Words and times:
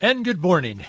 And 0.00 0.24
good 0.24 0.40
morning. 0.40 0.84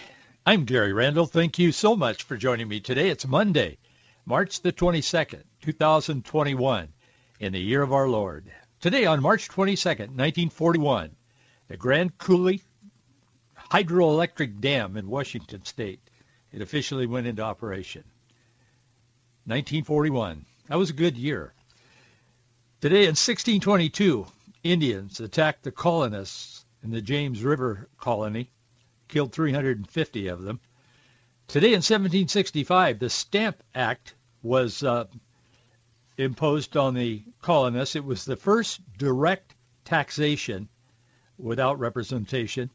I'm 0.46 0.66
Gary 0.66 0.94
Randall. 0.94 1.26
Thank 1.26 1.58
you 1.58 1.72
so 1.72 1.96
much 1.96 2.22
for 2.22 2.38
joining 2.38 2.68
me 2.68 2.80
today. 2.80 3.10
It's 3.10 3.26
Monday, 3.26 3.80
March 4.24 4.62
the 4.62 4.72
22nd, 4.72 5.42
2021, 5.64 6.90
in 7.40 7.52
the 7.52 7.60
year 7.60 7.82
of 7.82 7.92
our 7.92 8.08
Lord. 8.08 8.52
Today 8.80 9.08
on 9.08 9.24
March 9.24 9.50
22nd, 9.50 10.14
1941, 10.14 11.16
the 11.70 11.76
Grand 11.76 12.20
Coulee 12.20 12.62
Hydroelectric 13.72 14.62
Dam 14.62 14.96
in 14.96 15.10
Washington 15.10 15.66
State. 15.66 16.02
It 16.52 16.62
officially 16.62 17.08
went 17.08 17.26
into 17.26 17.42
operation. 17.42 18.04
1941. 19.46 20.46
That 20.68 20.78
was 20.78 20.92
a 20.92 20.94
good 20.94 21.18
year. 21.18 21.56
Today 22.80 23.06
in 23.06 23.18
1622, 23.18 24.28
Indians 24.64 25.20
attacked 25.20 25.64
the 25.64 25.72
colonists 25.72 26.64
in 26.84 26.92
the 26.92 27.02
James 27.02 27.42
River 27.42 27.90
colony 27.98 28.52
killed 29.10 29.34
350 29.34 30.28
of 30.28 30.42
them. 30.42 30.60
Today 31.48 31.70
in 31.70 31.82
1765, 31.82 33.00
the 33.00 33.10
Stamp 33.10 33.62
Act 33.76 34.14
was 34.42 34.84
uh, 34.84 35.06
imposed 36.18 36.78
on 36.78 36.94
the 36.94 37.24
colonists. 37.42 37.96
It 37.96 38.06
was 38.06 38.24
the 38.24 38.36
first 38.36 38.80
direct 38.98 39.56
taxation 39.84 40.70
without 41.38 41.80
representation 41.80 42.70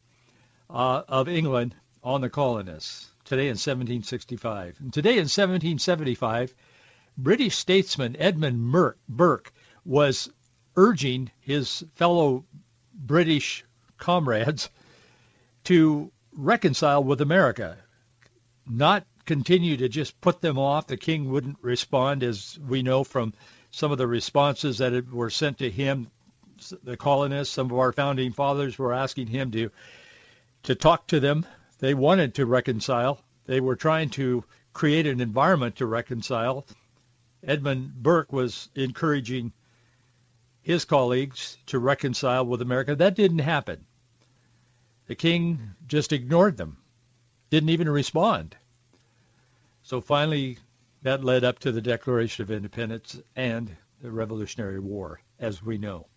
uh, 0.69 1.03
of 1.07 1.29
England 1.29 1.75
on 2.03 2.21
the 2.21 2.29
colonists. 2.29 3.09
Today 3.23 3.45
in 3.45 3.57
1765. 3.57 4.77
And 4.79 4.93
today 4.93 5.13
in 5.13 5.29
1775, 5.29 6.53
British 7.17 7.55
statesman 7.55 8.15
Edmund 8.19 8.93
Burke 9.07 9.53
was 9.85 10.29
urging 10.75 11.31
his 11.39 11.83
fellow 11.95 12.43
British 12.93 13.63
comrades 13.97 14.69
to 15.63 16.11
reconcile 16.35 17.03
with 17.03 17.21
America, 17.21 17.77
not 18.67 19.05
continue 19.25 19.77
to 19.77 19.89
just 19.89 20.19
put 20.21 20.41
them 20.41 20.57
off. 20.57 20.87
The 20.87 20.97
king 20.97 21.29
wouldn't 21.29 21.57
respond, 21.61 22.23
as 22.23 22.59
we 22.59 22.83
know 22.83 23.03
from 23.03 23.33
some 23.71 23.91
of 23.91 23.97
the 23.97 24.07
responses 24.07 24.77
that 24.79 25.11
were 25.11 25.29
sent 25.29 25.59
to 25.59 25.69
him. 25.69 26.11
The 26.83 26.97
colonists, 26.97 27.53
some 27.53 27.71
of 27.71 27.77
our 27.77 27.91
founding 27.91 28.31
fathers 28.31 28.77
were 28.77 28.93
asking 28.93 29.27
him 29.27 29.51
to 29.51 29.71
to 30.63 30.75
talk 30.75 31.07
to 31.07 31.19
them. 31.19 31.45
They 31.79 31.93
wanted 31.93 32.35
to 32.35 32.45
reconcile. 32.45 33.21
They 33.45 33.59
were 33.59 33.75
trying 33.75 34.09
to 34.11 34.43
create 34.73 35.05
an 35.05 35.21
environment 35.21 35.75
to 35.77 35.85
reconcile. 35.85 36.65
Edmund 37.43 37.93
Burke 38.01 38.33
was 38.33 38.69
encouraging 38.73 39.53
his 40.61 40.85
colleagues 40.85 41.57
to 41.67 41.77
reconcile 41.77 42.45
with 42.45 42.61
America. 42.61 42.95
That 42.95 43.15
didn't 43.15 43.39
happen. 43.39 43.85
The 45.07 45.15
king 45.15 45.75
just 45.87 46.11
ignored 46.11 46.57
them, 46.57 46.77
didn't 47.51 47.69
even 47.69 47.89
respond. 47.89 48.55
So 49.83 50.01
finally, 50.01 50.57
that 51.03 51.23
led 51.23 51.43
up 51.43 51.59
to 51.59 51.71
the 51.71 51.81
Declaration 51.81 52.41
of 52.41 52.49
Independence 52.49 53.21
and 53.35 53.75
the 54.01 54.11
Revolutionary 54.11 54.79
War, 54.79 55.21
as 55.39 55.61
we 55.61 55.77
know. 55.77 56.07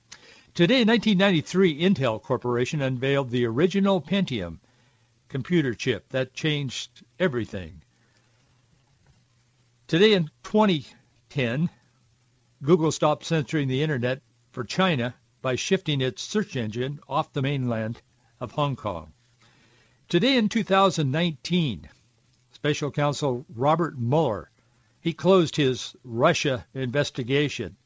Today, 0.55 0.81
in 0.81 0.89
1993, 0.89 1.81
Intel 1.81 2.23
Corporation 2.23 2.81
unveiled 2.81 3.29
the 3.31 3.45
original 3.45 4.01
Pentium 4.01 4.59
computer 5.29 5.75
chip 5.75 6.09
that 6.09 6.33
changed 6.33 7.05
everything. 7.19 7.83
Today, 9.87 10.15
in 10.15 10.31
2010, 10.45 11.69
Google 12.63 12.91
stopped 12.91 13.25
censoring 13.25 13.69
the 13.69 13.83
Internet 13.83 14.23
for 14.51 14.65
China 14.65 15.15
by 15.43 15.55
shifting 15.55 16.01
its 16.01 16.23
search 16.23 16.57
engine 16.57 17.01
off 17.07 17.35
the 17.35 17.43
mainland 17.43 18.01
of 18.41 18.53
Hong 18.53 18.77
Kong. 18.77 19.13
Today 20.09 20.37
in 20.37 20.49
2019, 20.49 21.89
Special 22.53 22.91
Counsel 22.91 23.45
Robert 23.55 23.99
Mueller, 23.99 24.51
he 25.01 25.13
closed 25.13 25.57
his 25.57 25.95
Russia 26.05 26.67
investigation. 26.75 27.77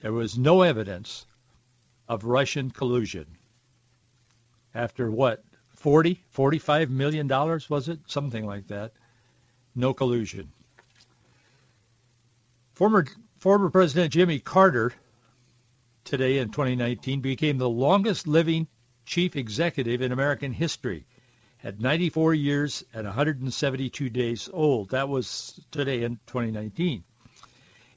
There 0.00 0.12
was 0.12 0.38
no 0.38 0.62
evidence 0.62 1.26
of 2.08 2.24
Russian 2.24 2.70
collusion. 2.70 3.26
After 4.74 5.10
what, 5.10 5.44
40, 5.76 6.22
45 6.30 6.90
million 6.90 7.26
dollars 7.26 7.68
was 7.70 7.88
it? 7.88 8.00
Something 8.06 8.46
like 8.46 8.68
that. 8.68 8.92
No 9.74 9.94
collusion. 9.94 10.50
Former 12.74 13.06
former 13.38 13.70
President 13.70 14.12
Jimmy 14.12 14.40
Carter 14.40 14.92
today 16.04 16.38
in 16.38 16.50
2019 16.50 17.20
became 17.20 17.58
the 17.58 17.68
longest 17.68 18.26
living 18.26 18.66
chief 19.08 19.36
executive 19.36 20.02
in 20.02 20.12
American 20.12 20.52
history 20.52 21.06
at 21.64 21.80
94 21.80 22.34
years 22.34 22.84
and 22.92 23.06
172 23.06 24.10
days 24.10 24.50
old. 24.52 24.90
That 24.90 25.08
was 25.08 25.58
today 25.70 26.02
in 26.02 26.20
2019. 26.26 27.02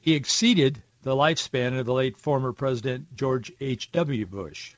He 0.00 0.14
exceeded 0.14 0.82
the 1.02 1.14
lifespan 1.14 1.78
of 1.78 1.84
the 1.84 1.92
late 1.92 2.16
former 2.16 2.54
President 2.54 3.14
George 3.14 3.52
H.W. 3.60 4.24
Bush. 4.24 4.74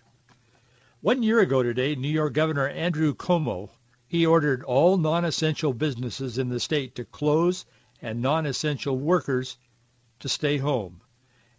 One 1.01 1.23
year 1.23 1.39
ago 1.39 1.63
today, 1.63 1.95
New 1.95 2.09
York 2.09 2.33
Governor 2.33 2.67
Andrew 2.67 3.15
Cuomo, 3.15 3.71
he 4.09 4.27
ordered 4.27 4.65
all 4.65 4.97
non-essential 4.97 5.73
businesses 5.73 6.37
in 6.37 6.49
the 6.49 6.59
state 6.59 6.97
to 6.97 7.05
close 7.05 7.65
and 8.03 8.21
non-essential 8.21 8.99
workers 8.99 9.57
to 10.19 10.29
stay 10.29 10.59
home. 10.59 11.01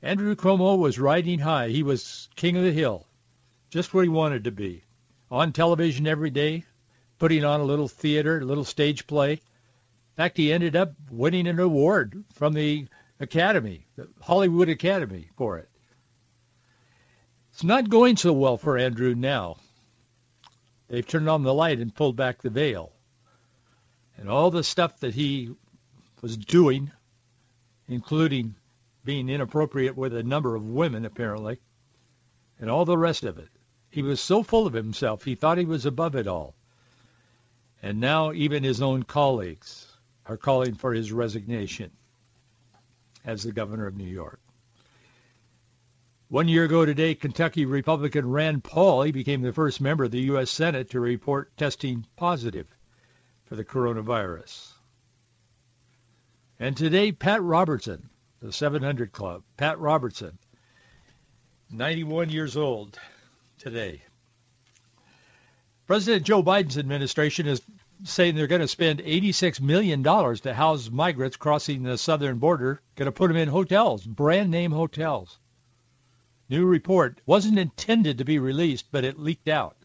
Andrew 0.01 0.35
Cuomo 0.35 0.77
was 0.77 0.99
riding 0.99 1.39
high. 1.39 1.69
He 1.69 1.81
was 1.81 2.27
king 2.35 2.57
of 2.57 2.63
the 2.63 2.73
hill 2.73 3.07
just 3.69 3.93
where 3.93 4.03
he 4.03 4.09
wanted 4.09 4.43
to 4.45 4.51
be. 4.51 4.83
On 5.31 5.51
television 5.51 6.07
every 6.07 6.29
day, 6.29 6.65
putting 7.19 7.43
on 7.43 7.59
a 7.59 7.65
little 7.65 7.87
theater, 7.87 8.39
a 8.39 8.45
little 8.45 8.63
stage 8.63 9.07
play. 9.07 9.33
In 9.33 9.39
fact, 10.15 10.37
he 10.37 10.51
ended 10.51 10.75
up 10.75 10.93
winning 11.09 11.47
an 11.47 11.59
award 11.59 12.23
from 12.33 12.53
the 12.53 12.87
Academy, 13.19 13.87
the 13.95 14.07
Hollywood 14.21 14.69
Academy 14.69 15.29
for 15.37 15.57
it. 15.57 15.69
It's 17.51 17.63
not 17.63 17.89
going 17.89 18.17
so 18.17 18.33
well 18.33 18.57
for 18.57 18.77
Andrew 18.77 19.15
now. 19.15 19.57
They've 20.87 21.07
turned 21.07 21.29
on 21.29 21.43
the 21.43 21.53
light 21.53 21.79
and 21.79 21.95
pulled 21.95 22.15
back 22.15 22.41
the 22.41 22.49
veil. 22.49 22.91
And 24.17 24.29
all 24.29 24.51
the 24.51 24.63
stuff 24.63 24.99
that 24.99 25.13
he 25.13 25.55
was 26.21 26.37
doing, 26.37 26.91
including 27.87 28.55
being 29.03 29.29
inappropriate 29.29 29.95
with 29.95 30.13
a 30.13 30.23
number 30.23 30.55
of 30.55 30.65
women, 30.65 31.05
apparently, 31.05 31.59
and 32.59 32.69
all 32.69 32.85
the 32.85 32.97
rest 32.97 33.23
of 33.23 33.37
it, 33.37 33.49
he 33.95 34.01
was 34.01 34.19
so 34.19 34.43
full 34.43 34.67
of 34.67 34.73
himself, 34.73 35.23
he 35.23 35.35
thought 35.35 35.57
he 35.57 35.63
was 35.63 35.85
above 35.85 36.15
it 36.15 36.27
all. 36.27 36.53
And 37.81 38.01
now 38.01 38.33
even 38.33 38.61
his 38.61 38.81
own 38.81 39.03
colleagues 39.03 39.87
are 40.25 40.35
calling 40.35 40.75
for 40.75 40.93
his 40.93 41.13
resignation 41.13 41.91
as 43.23 43.43
the 43.43 43.53
governor 43.53 43.87
of 43.87 43.95
New 43.95 44.03
York. 44.03 44.41
One 46.27 46.49
year 46.49 46.65
ago 46.65 46.85
today, 46.85 47.15
Kentucky 47.15 47.65
Republican 47.65 48.29
Rand 48.29 48.65
Paul, 48.65 49.03
he 49.03 49.13
became 49.13 49.41
the 49.41 49.53
first 49.53 49.79
member 49.79 50.03
of 50.03 50.11
the 50.11 50.23
U.S. 50.23 50.51
Senate 50.51 50.89
to 50.89 50.99
report 50.99 51.55
testing 51.55 52.05
positive 52.17 52.67
for 53.45 53.55
the 53.55 53.63
coronavirus. 53.63 54.73
And 56.59 56.75
today, 56.75 57.13
Pat 57.13 57.41
Robertson, 57.41 58.09
the 58.41 58.51
700 58.51 59.13
Club, 59.13 59.43
Pat 59.55 59.79
Robertson, 59.79 60.37
91 61.71 62.29
years 62.29 62.57
old, 62.57 62.99
today. 63.57 64.01
President 65.87 66.25
Joe 66.25 66.41
Biden's 66.41 66.77
administration 66.77 67.47
is 67.47 67.61
saying 68.03 68.35
they're 68.35 68.47
going 68.47 68.61
to 68.61 68.67
spend 68.67 68.99
$86 68.99 69.61
million 69.61 70.03
to 70.03 70.53
house 70.53 70.89
migrants 70.89 71.37
crossing 71.37 71.83
the 71.83 71.97
southern 71.97 72.39
border, 72.39 72.81
going 72.95 73.05
to 73.05 73.11
put 73.11 73.27
them 73.27 73.37
in 73.37 73.47
hotels, 73.47 74.03
brand 74.03 74.51
name 74.51 74.71
hotels. 74.71 75.37
New 76.49 76.65
report 76.65 77.21
wasn't 77.25 77.57
intended 77.57 78.17
to 78.17 78.25
be 78.25 78.37
released, 78.37 78.85
but 78.91 79.03
it 79.03 79.19
leaked 79.19 79.47
out. 79.47 79.77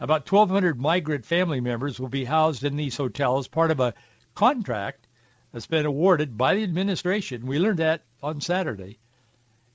About 0.00 0.30
1,200 0.30 0.80
migrant 0.80 1.24
family 1.24 1.60
members 1.60 2.00
will 2.00 2.08
be 2.08 2.24
housed 2.24 2.64
in 2.64 2.76
these 2.76 2.96
hotels, 2.96 3.48
part 3.48 3.70
of 3.70 3.80
a 3.80 3.94
contract 4.34 5.06
that's 5.52 5.66
been 5.66 5.86
awarded 5.86 6.36
by 6.38 6.54
the 6.54 6.62
administration. 6.62 7.46
We 7.46 7.58
learned 7.58 7.78
that 7.78 8.02
on 8.22 8.40
Saturday. 8.40 8.98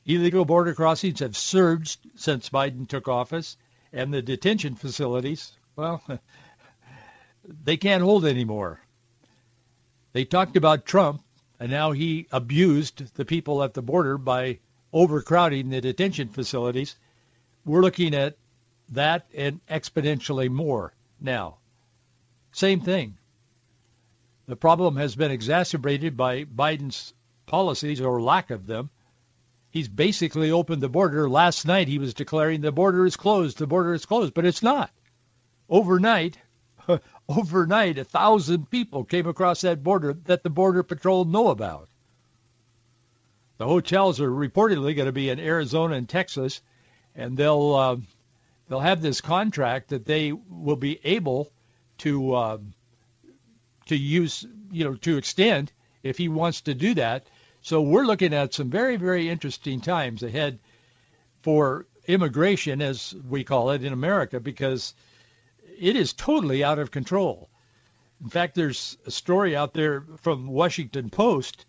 Illegal 0.06 0.46
border 0.46 0.74
crossings 0.74 1.20
have 1.20 1.36
surged 1.36 2.00
since 2.16 2.50
Biden 2.50 2.88
took 2.88 3.08
office, 3.08 3.58
and 3.92 4.14
the 4.14 4.22
detention 4.22 4.76
facilities, 4.76 5.58
well, 5.76 6.02
they 7.64 7.78
can't 7.78 8.04
hold 8.04 8.26
anymore. 8.26 8.82
They 10.14 10.26
talked 10.26 10.56
about 10.56 10.86
Trump, 10.86 11.24
and 11.60 11.72
now 11.72 11.92
he 11.92 12.28
abused 12.32 13.16
the 13.16 13.26
people 13.26 13.64
at 13.64 13.74
the 13.74 13.82
border 13.82 14.18
by 14.18 14.60
overcrowding 14.94 15.70
the 15.70 15.82
detention 15.82 16.30
facilities. 16.30 16.96
We're 17.66 17.82
looking 17.82 18.14
at 18.14 18.38
that 18.90 19.26
and 19.34 19.60
exponentially 19.68 20.50
more 20.50 20.94
now. 21.20 21.58
Same 22.52 22.80
thing. 22.80 23.18
The 24.48 24.56
problem 24.56 24.98
has 24.98 25.16
been 25.16 25.32
exacerbated 25.32 26.16
by 26.16 26.46
Biden's 26.46 27.14
policies 27.48 28.00
or 28.00 28.22
lack 28.22 28.52
of 28.52 28.68
them. 28.68 28.90
He's 29.76 29.90
basically 29.90 30.52
opened 30.52 30.82
the 30.82 30.88
border. 30.88 31.30
Last 31.30 31.68
night 31.68 31.90
he 31.90 32.00
was 32.00 32.14
declaring 32.14 32.62
the 32.62 32.72
border 32.72 33.06
is 33.06 33.18
closed, 33.18 33.58
the 33.58 33.68
border 33.68 33.94
is 33.94 34.06
closed, 34.06 34.34
but 34.34 34.46
it's 34.46 34.64
not. 34.64 34.90
Overnight, 35.68 36.38
overnight, 37.28 37.98
a 37.98 38.06
thousand 38.06 38.72
people 38.72 39.04
came 39.04 39.28
across 39.28 39.60
that 39.62 39.84
border 39.84 40.14
that 40.28 40.44
the 40.44 40.50
Border 40.50 40.82
Patrol 40.82 41.26
know 41.26 41.50
about. 41.50 41.90
The 43.58 43.68
hotels 43.68 44.22
are 44.22 44.32
reportedly 44.32 44.96
going 44.96 45.08
to 45.08 45.12
be 45.12 45.30
in 45.30 45.42
Arizona 45.42 45.96
and 45.96 46.08
Texas, 46.08 46.62
and 47.14 47.36
they'll 47.36 47.74
uh, 47.74 47.98
they'll 48.70 48.80
have 48.80 49.02
this 49.02 49.20
contract 49.20 49.90
that 49.90 50.06
they 50.06 50.32
will 50.32 50.78
be 50.78 51.02
able 51.04 51.52
to 51.98 52.34
uh, 52.34 52.58
to 53.88 53.98
use, 53.98 54.48
you 54.72 54.86
know, 54.86 54.96
to 54.96 55.18
extend 55.18 55.74
if 56.02 56.18
he 56.18 56.30
wants 56.30 56.62
to 56.62 56.74
do 56.74 56.94
that. 56.94 57.28
So 57.66 57.82
we're 57.82 58.06
looking 58.06 58.32
at 58.32 58.54
some 58.54 58.70
very, 58.70 58.96
very 58.96 59.28
interesting 59.28 59.82
times 59.82 60.22
ahead 60.22 60.60
for 61.42 61.88
immigration, 62.06 62.80
as 62.80 63.16
we 63.28 63.44
call 63.44 63.72
it 63.72 63.84
in 63.84 63.92
America, 63.92 64.40
because 64.40 64.94
it 65.80 65.96
is 65.96 66.14
totally 66.14 66.64
out 66.64 66.78
of 66.78 66.92
control. 66.92 67.50
In 68.22 68.30
fact, 68.30 68.54
there's 68.54 69.00
a 69.08 69.10
story 69.10 69.56
out 69.56 69.74
there 69.74 70.04
from 70.22 70.46
Washington 70.46 71.10
Post 71.10 71.66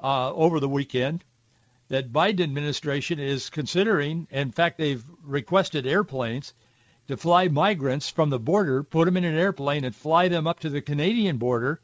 uh, 0.00 0.32
over 0.32 0.60
the 0.60 0.68
weekend 0.68 1.24
that 1.88 2.12
Biden 2.12 2.44
administration 2.44 3.18
is 3.18 3.50
considering, 3.50 4.28
in 4.30 4.52
fact, 4.52 4.78
they've 4.78 5.04
requested 5.24 5.88
airplanes 5.88 6.54
to 7.08 7.16
fly 7.16 7.48
migrants 7.48 8.08
from 8.08 8.30
the 8.30 8.38
border, 8.38 8.84
put 8.84 9.06
them 9.06 9.16
in 9.16 9.24
an 9.24 9.34
airplane 9.34 9.82
and 9.82 9.96
fly 9.96 10.28
them 10.28 10.46
up 10.46 10.60
to 10.60 10.70
the 10.70 10.80
Canadian 10.80 11.38
border 11.38 11.80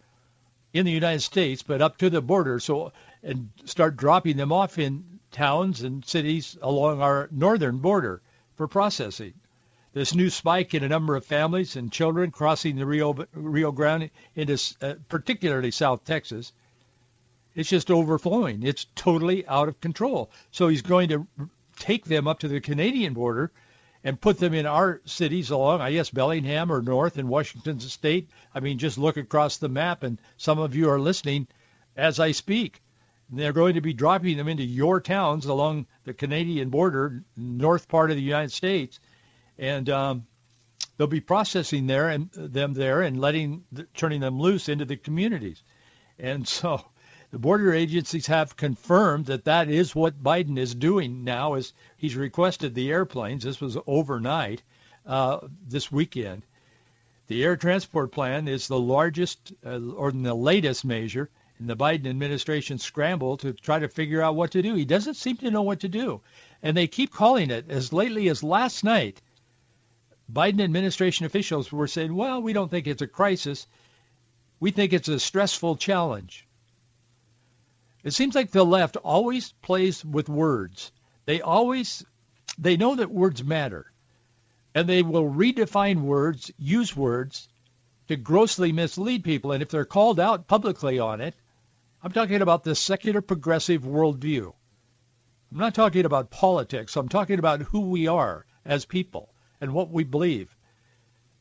in 0.72 0.84
the 0.84 0.92
United 0.92 1.20
States, 1.20 1.62
but 1.62 1.82
up 1.82 1.98
to 1.98 2.10
the 2.10 2.20
border, 2.20 2.60
so 2.60 2.92
and 3.22 3.50
start 3.64 3.96
dropping 3.96 4.36
them 4.36 4.52
off 4.52 4.78
in 4.78 5.20
towns 5.30 5.82
and 5.82 6.04
cities 6.04 6.56
along 6.62 7.00
our 7.00 7.28
northern 7.30 7.78
border 7.78 8.22
for 8.56 8.68
processing. 8.68 9.34
This 9.92 10.14
new 10.14 10.30
spike 10.30 10.74
in 10.74 10.84
a 10.84 10.88
number 10.88 11.16
of 11.16 11.24
families 11.24 11.74
and 11.76 11.90
children 11.90 12.30
crossing 12.30 12.76
the 12.76 12.86
Rio 12.86 13.26
Rio 13.32 13.72
Grande 13.72 14.10
into 14.36 14.58
uh, 14.82 14.94
particularly 15.08 15.70
South 15.70 16.04
Texas, 16.04 16.52
it's 17.54 17.70
just 17.70 17.90
overflowing. 17.90 18.62
It's 18.62 18.86
totally 18.94 19.46
out 19.46 19.68
of 19.68 19.80
control. 19.80 20.30
So 20.50 20.68
he's 20.68 20.82
going 20.82 21.08
to 21.08 21.26
take 21.78 22.04
them 22.04 22.28
up 22.28 22.40
to 22.40 22.48
the 22.48 22.60
Canadian 22.60 23.14
border 23.14 23.50
and 24.08 24.18
put 24.18 24.38
them 24.38 24.54
in 24.54 24.64
our 24.64 25.02
cities 25.04 25.50
along, 25.50 25.82
I 25.82 25.92
guess, 25.92 26.08
Bellingham 26.08 26.72
or 26.72 26.80
north 26.80 27.18
in 27.18 27.28
Washington 27.28 27.78
state. 27.78 28.30
I 28.54 28.60
mean, 28.60 28.78
just 28.78 28.96
look 28.96 29.18
across 29.18 29.58
the 29.58 29.68
map, 29.68 30.02
and 30.02 30.18
some 30.38 30.58
of 30.58 30.74
you 30.74 30.88
are 30.88 30.98
listening 30.98 31.46
as 31.94 32.18
I 32.18 32.32
speak. 32.32 32.80
They're 33.28 33.52
going 33.52 33.74
to 33.74 33.82
be 33.82 33.92
dropping 33.92 34.38
them 34.38 34.48
into 34.48 34.64
your 34.64 35.02
towns 35.02 35.44
along 35.44 35.88
the 36.04 36.14
Canadian 36.14 36.70
border, 36.70 37.22
north 37.36 37.86
part 37.86 38.10
of 38.10 38.16
the 38.16 38.22
United 38.22 38.50
States, 38.50 38.98
and 39.58 39.90
um, 39.90 40.26
they'll 40.96 41.06
be 41.06 41.20
processing 41.20 41.86
there 41.86 42.08
and 42.08 42.30
them 42.32 42.72
there 42.72 43.02
and 43.02 43.20
letting 43.20 43.64
turning 43.92 44.20
them 44.20 44.40
loose 44.40 44.70
into 44.70 44.86
the 44.86 44.96
communities. 44.96 45.62
And 46.18 46.48
so 46.58 46.82
the 47.30 47.38
border 47.38 47.74
agencies 47.74 48.26
have 48.28 48.56
confirmed 48.56 49.26
that 49.26 49.44
that 49.44 49.68
is 49.68 49.94
what 49.94 50.22
Biden 50.22 50.56
is 50.58 50.74
doing 50.74 51.24
now. 51.24 51.54
Is 51.54 51.74
he's 51.98 52.16
requested 52.16 52.74
the 52.74 52.90
airplanes. 52.90 53.44
This 53.44 53.60
was 53.60 53.76
overnight 53.86 54.62
uh, 55.06 55.40
this 55.66 55.92
weekend. 55.92 56.42
The 57.26 57.44
air 57.44 57.56
transport 57.56 58.12
plan 58.12 58.48
is 58.48 58.66
the 58.66 58.80
largest 58.80 59.52
uh, 59.64 59.78
or 59.78 60.10
the 60.10 60.34
latest 60.34 60.86
measure 60.86 61.28
in 61.60 61.66
the 61.66 61.76
Biden 61.76 62.06
administration 62.06 62.78
scramble 62.78 63.36
to 63.38 63.52
try 63.52 63.78
to 63.78 63.88
figure 63.88 64.22
out 64.22 64.34
what 64.34 64.52
to 64.52 64.62
do. 64.62 64.74
He 64.74 64.86
doesn't 64.86 65.14
seem 65.14 65.36
to 65.38 65.50
know 65.50 65.62
what 65.62 65.80
to 65.80 65.88
do. 65.88 66.22
And 66.62 66.74
they 66.74 66.86
keep 66.86 67.12
calling 67.12 67.50
it 67.50 67.66
as 67.68 67.92
lately 67.92 68.28
as 68.28 68.42
last 68.42 68.84
night. 68.84 69.20
Biden 70.32 70.62
administration 70.62 71.26
officials 71.26 71.70
were 71.70 71.86
saying, 71.86 72.14
well, 72.14 72.40
we 72.40 72.54
don't 72.54 72.70
think 72.70 72.86
it's 72.86 73.02
a 73.02 73.06
crisis. 73.06 73.66
We 74.60 74.70
think 74.70 74.94
it's 74.94 75.08
a 75.08 75.20
stressful 75.20 75.76
challenge. 75.76 76.47
It 78.04 78.12
seems 78.12 78.34
like 78.34 78.50
the 78.50 78.64
left 78.64 78.96
always 78.96 79.52
plays 79.62 80.04
with 80.04 80.28
words. 80.28 80.92
They 81.24 81.40
always, 81.40 82.04
they 82.56 82.76
know 82.76 82.94
that 82.94 83.10
words 83.10 83.42
matter. 83.42 83.92
And 84.74 84.88
they 84.88 85.02
will 85.02 85.28
redefine 85.28 86.02
words, 86.02 86.52
use 86.58 86.96
words 86.96 87.48
to 88.06 88.16
grossly 88.16 88.72
mislead 88.72 89.24
people. 89.24 89.52
And 89.52 89.62
if 89.62 89.68
they're 89.68 89.84
called 89.84 90.20
out 90.20 90.46
publicly 90.46 90.98
on 90.98 91.20
it, 91.20 91.34
I'm 92.02 92.12
talking 92.12 92.40
about 92.40 92.62
the 92.62 92.74
secular 92.74 93.20
progressive 93.20 93.82
worldview. 93.82 94.54
I'm 95.50 95.58
not 95.58 95.74
talking 95.74 96.04
about 96.04 96.30
politics. 96.30 96.96
I'm 96.96 97.08
talking 97.08 97.38
about 97.38 97.62
who 97.62 97.80
we 97.80 98.06
are 98.06 98.46
as 98.64 98.84
people 98.84 99.34
and 99.60 99.74
what 99.74 99.90
we 99.90 100.04
believe. 100.04 100.54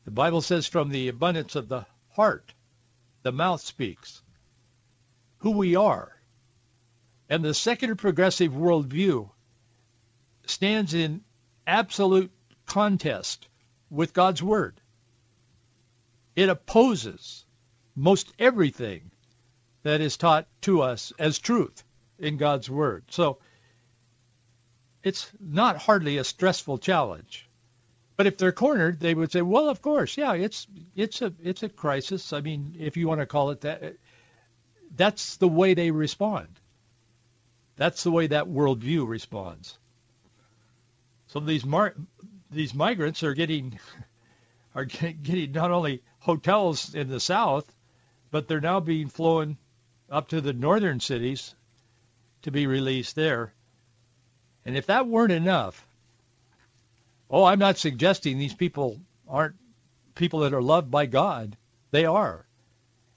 The 0.04 0.10
Bible 0.10 0.40
says 0.40 0.66
from 0.66 0.88
the 0.88 1.08
abundance 1.08 1.54
of 1.54 1.68
the 1.68 1.86
heart, 2.10 2.52
the 3.22 3.32
mouth 3.32 3.60
speaks. 3.60 4.22
Who 5.38 5.52
we 5.52 5.76
are. 5.76 6.17
And 7.28 7.44
the 7.44 7.54
secular 7.54 7.94
progressive 7.94 8.52
worldview 8.52 9.30
stands 10.46 10.94
in 10.94 11.22
absolute 11.66 12.30
contest 12.66 13.48
with 13.90 14.14
God's 14.14 14.42
Word. 14.42 14.80
It 16.36 16.48
opposes 16.48 17.44
most 17.94 18.32
everything 18.38 19.10
that 19.82 20.00
is 20.00 20.16
taught 20.16 20.46
to 20.62 20.82
us 20.82 21.12
as 21.18 21.38
truth 21.38 21.84
in 22.18 22.36
God's 22.36 22.70
Word. 22.70 23.04
So 23.10 23.38
it's 25.02 25.30
not 25.40 25.76
hardly 25.76 26.18
a 26.18 26.24
stressful 26.24 26.78
challenge. 26.78 27.48
But 28.16 28.26
if 28.26 28.36
they're 28.36 28.52
cornered, 28.52 28.98
they 28.98 29.14
would 29.14 29.30
say, 29.30 29.42
"Well, 29.42 29.68
of 29.68 29.80
course, 29.80 30.16
yeah, 30.16 30.34
it's 30.34 30.66
it's 30.96 31.22
a 31.22 31.32
it's 31.40 31.62
a 31.62 31.68
crisis. 31.68 32.32
I 32.32 32.40
mean, 32.40 32.76
if 32.78 32.96
you 32.96 33.06
want 33.06 33.20
to 33.20 33.26
call 33.26 33.50
it 33.50 33.60
that, 33.60 33.96
that's 34.94 35.36
the 35.36 35.46
way 35.46 35.74
they 35.74 35.92
respond. 35.92 36.48
That's 37.78 38.02
the 38.02 38.10
way 38.10 38.26
that 38.26 38.48
worldview 38.48 39.06
responds. 39.06 39.78
So 41.28 41.38
these 41.38 41.64
mar- 41.64 41.94
these 42.50 42.74
migrants 42.74 43.22
are 43.22 43.34
getting 43.34 43.78
are 44.74 44.84
getting 44.84 45.52
not 45.52 45.70
only 45.70 46.02
hotels 46.18 46.92
in 46.94 47.08
the 47.08 47.20
south, 47.20 47.72
but 48.32 48.48
they're 48.48 48.60
now 48.60 48.80
being 48.80 49.08
flown 49.08 49.56
up 50.10 50.28
to 50.28 50.40
the 50.40 50.52
northern 50.52 50.98
cities 50.98 51.54
to 52.42 52.50
be 52.50 52.66
released 52.66 53.14
there. 53.14 53.54
And 54.66 54.76
if 54.76 54.86
that 54.86 55.06
weren't 55.06 55.32
enough, 55.32 55.86
oh, 57.30 57.44
I'm 57.44 57.60
not 57.60 57.78
suggesting 57.78 58.38
these 58.38 58.54
people 58.54 59.00
aren't 59.28 59.54
people 60.16 60.40
that 60.40 60.52
are 60.52 60.62
loved 60.62 60.90
by 60.90 61.06
God. 61.06 61.56
They 61.92 62.04
are. 62.04 62.44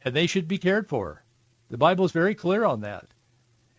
And 0.04 0.16
they 0.16 0.28
should 0.28 0.48
be 0.48 0.60
cared 0.60 0.88
for. 0.88 1.24
The 1.70 1.78
Bible 1.78 2.06
is 2.06 2.12
very 2.12 2.36
clear 2.36 2.64
on 2.64 2.82
that. 2.82 3.08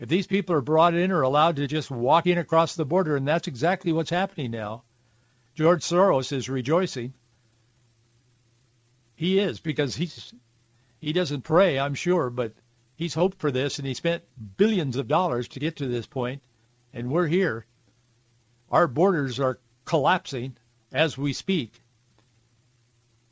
If 0.02 0.08
these 0.08 0.26
people 0.26 0.56
are 0.56 0.60
brought 0.60 0.94
in 0.94 1.12
or 1.12 1.22
allowed 1.22 1.54
to 1.56 1.68
just 1.68 1.88
walk 1.88 2.26
in 2.26 2.36
across 2.36 2.74
the 2.74 2.84
border, 2.84 3.14
and 3.14 3.28
that's 3.28 3.46
exactly 3.46 3.92
what's 3.92 4.10
happening 4.10 4.50
now, 4.50 4.82
George 5.54 5.84
Soros 5.84 6.32
is 6.32 6.48
rejoicing. 6.48 7.14
He 9.14 9.38
is 9.38 9.60
because 9.60 9.94
he's 9.94 10.34
he 11.00 11.12
doesn't 11.12 11.42
pray, 11.42 11.78
I'm 11.78 11.94
sure, 11.94 12.30
but 12.30 12.52
he's 12.96 13.14
hoped 13.14 13.38
for 13.38 13.52
this, 13.52 13.78
and 13.78 13.86
he 13.86 13.94
spent 13.94 14.24
billions 14.56 14.96
of 14.96 15.06
dollars 15.06 15.46
to 15.50 15.60
get 15.60 15.76
to 15.76 15.86
this 15.86 16.06
point, 16.06 16.42
and 16.92 17.08
we're 17.08 17.28
here. 17.28 17.64
Our 18.72 18.88
borders 18.88 19.38
are 19.38 19.60
collapsing 19.84 20.56
as 20.90 21.16
we 21.16 21.32
speak 21.32 21.80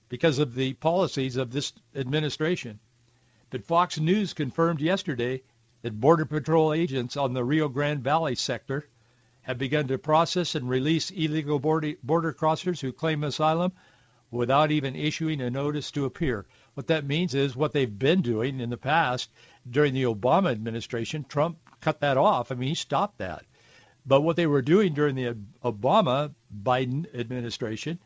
because 0.09 0.39
of 0.39 0.55
the 0.55 0.75
policies 0.75 1.37
of 1.37 1.50
this 1.50 1.73
administration. 1.97 2.79
But 3.50 3.65
Fox 3.65 3.99
News 3.99 4.35
confirmed 4.35 4.81
yesterday 4.81 5.43
that 5.82 6.00
Border 6.00 6.26
Patrol 6.26 6.72
agents 6.72 7.16
on 7.16 7.32
the 7.32 7.44
Rio 7.44 7.68
Grande 7.68 8.02
Valley 8.02 8.34
sector 8.34 8.87
have 9.42 9.58
begun 9.58 9.88
to 9.88 9.99
process 9.99 10.54
and 10.54 10.68
release 10.68 11.10
illegal 11.10 11.58
border, 11.58 12.32
crossers 12.32 12.80
who 12.80 12.92
claim 12.92 13.25
asylum 13.25 13.72
without 14.30 14.70
even 14.70 14.94
issuing 14.94 15.40
a 15.40 15.50
notice 15.50 15.90
to 15.90 16.04
appear. 16.04 16.46
What 16.75 16.88
that 16.88 17.06
means 17.06 17.34
is 17.34 17.56
what 17.56 17.72
they've 17.72 17.99
been 17.99 18.22
doing 18.22 18.60
in 18.60 18.70
the 18.70 18.76
past 18.76 19.30
during 19.68 19.94
the 19.94 20.04
Obama 20.04 20.50
administration. 20.50 21.25
Trump 21.28 21.58
cut 21.80 22.00
that 22.00 22.16
off. 22.16 22.52
I 22.52 22.54
mean, 22.54 22.68
he 22.68 22.75
stopped 22.75 23.18
that. 23.18 23.44
But 24.06 24.20
what 24.20 24.37
they 24.37 24.46
were 24.46 24.62
doing 24.62 24.94
during 24.94 25.14
the 25.14 25.37
Obama 25.64 26.32
Biden 26.62 27.06
administration, 27.14 27.99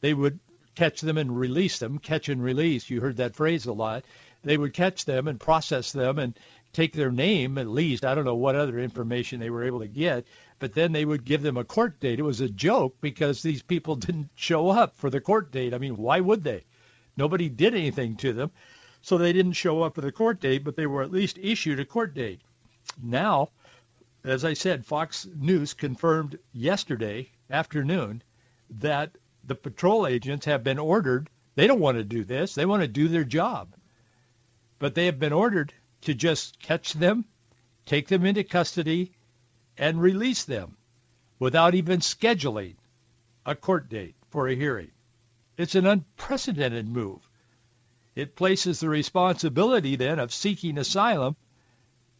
they 0.00 0.14
would 0.14 0.38
catch 0.74 1.00
them 1.00 1.18
and 1.18 1.36
release 1.38 1.78
them, 1.78 1.98
catch 1.98 2.28
and 2.28 2.42
release. 2.42 2.88
You 2.88 3.00
heard 3.00 3.16
that 3.16 3.36
phrase 3.36 3.66
a 3.66 3.72
lot. 3.72 4.04
They 4.42 4.56
would 4.56 4.72
catch 4.72 5.04
them 5.04 5.28
and 5.28 5.38
process 5.38 5.92
them 5.92 6.18
and 6.18 6.38
take 6.72 6.94
their 6.94 7.12
name 7.12 7.58
at 7.58 7.66
least. 7.66 8.04
I 8.04 8.14
don't 8.14 8.24
know 8.24 8.34
what 8.34 8.54
other 8.54 8.78
information 8.78 9.40
they 9.40 9.50
were 9.50 9.64
able 9.64 9.80
to 9.80 9.88
get, 9.88 10.26
but 10.58 10.72
then 10.72 10.92
they 10.92 11.04
would 11.04 11.24
give 11.24 11.42
them 11.42 11.56
a 11.56 11.64
court 11.64 12.00
date. 12.00 12.18
It 12.18 12.22
was 12.22 12.40
a 12.40 12.48
joke 12.48 12.96
because 13.00 13.42
these 13.42 13.62
people 13.62 13.96
didn't 13.96 14.30
show 14.34 14.70
up 14.70 14.96
for 14.96 15.10
the 15.10 15.20
court 15.20 15.50
date. 15.52 15.74
I 15.74 15.78
mean, 15.78 15.96
why 15.96 16.20
would 16.20 16.44
they? 16.44 16.64
Nobody 17.16 17.48
did 17.50 17.74
anything 17.74 18.16
to 18.16 18.32
them, 18.32 18.50
so 19.02 19.18
they 19.18 19.34
didn't 19.34 19.52
show 19.52 19.82
up 19.82 19.94
for 19.94 20.00
the 20.00 20.12
court 20.12 20.40
date, 20.40 20.64
but 20.64 20.76
they 20.76 20.86
were 20.86 21.02
at 21.02 21.12
least 21.12 21.38
issued 21.38 21.78
a 21.78 21.84
court 21.84 22.14
date. 22.14 22.40
Now, 23.02 23.50
as 24.24 24.44
I 24.44 24.54
said, 24.54 24.86
Fox 24.86 25.26
News 25.36 25.74
confirmed 25.74 26.38
yesterday 26.52 27.28
afternoon 27.50 28.22
that 28.70 29.18
the 29.44 29.54
patrol 29.54 30.06
agents 30.06 30.46
have 30.46 30.64
been 30.64 30.78
ordered. 30.78 31.28
They 31.54 31.66
don't 31.66 31.80
want 31.80 31.98
to 31.98 32.04
do 32.04 32.24
this. 32.24 32.54
They 32.54 32.64
want 32.64 32.82
to 32.82 32.88
do 32.88 33.08
their 33.08 33.24
job. 33.24 33.74
But 34.78 34.94
they 34.94 35.06
have 35.06 35.18
been 35.18 35.32
ordered 35.32 35.74
to 36.02 36.14
just 36.14 36.60
catch 36.60 36.92
them, 36.92 37.24
take 37.86 38.08
them 38.08 38.24
into 38.24 38.44
custody, 38.44 39.12
and 39.78 40.00
release 40.00 40.44
them 40.44 40.76
without 41.38 41.74
even 41.74 42.00
scheduling 42.00 42.76
a 43.44 43.54
court 43.54 43.88
date 43.88 44.14
for 44.30 44.46
a 44.46 44.54
hearing. 44.54 44.90
It's 45.56 45.74
an 45.74 45.86
unprecedented 45.86 46.88
move. 46.88 47.28
It 48.14 48.36
places 48.36 48.80
the 48.80 48.88
responsibility 48.88 49.96
then 49.96 50.18
of 50.18 50.32
seeking 50.32 50.78
asylum 50.78 51.36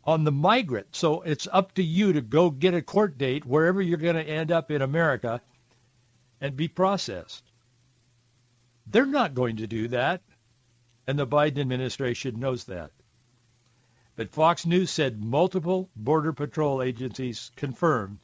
on 0.04 0.24
the 0.24 0.32
migrant. 0.32 0.96
So 0.96 1.22
it's 1.22 1.48
up 1.52 1.74
to 1.74 1.82
you 1.82 2.14
to 2.14 2.20
go 2.20 2.50
get 2.50 2.74
a 2.74 2.82
court 2.82 3.18
date 3.18 3.44
wherever 3.44 3.80
you're 3.80 3.98
going 3.98 4.16
to 4.16 4.22
end 4.22 4.50
up 4.50 4.70
in 4.70 4.82
America 4.82 5.40
and 6.40 6.56
be 6.56 6.68
processed. 6.68 7.44
They're 8.86 9.06
not 9.06 9.34
going 9.34 9.58
to 9.58 9.66
do 9.66 9.88
that, 9.88 10.22
and 11.06 11.18
the 11.18 11.26
Biden 11.26 11.58
administration 11.58 12.40
knows 12.40 12.64
that. 12.64 12.90
But 14.22 14.30
Fox 14.30 14.64
News 14.64 14.88
said 14.88 15.20
multiple 15.20 15.90
Border 15.96 16.32
Patrol 16.32 16.80
agencies 16.80 17.50
confirmed 17.56 18.20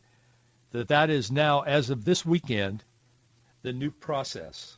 that 0.70 0.86
that 0.86 1.10
is 1.10 1.32
now, 1.32 1.62
as 1.62 1.90
of 1.90 2.04
this 2.04 2.24
weekend, 2.24 2.84
the 3.62 3.72
new 3.72 3.90
process. 3.90 4.76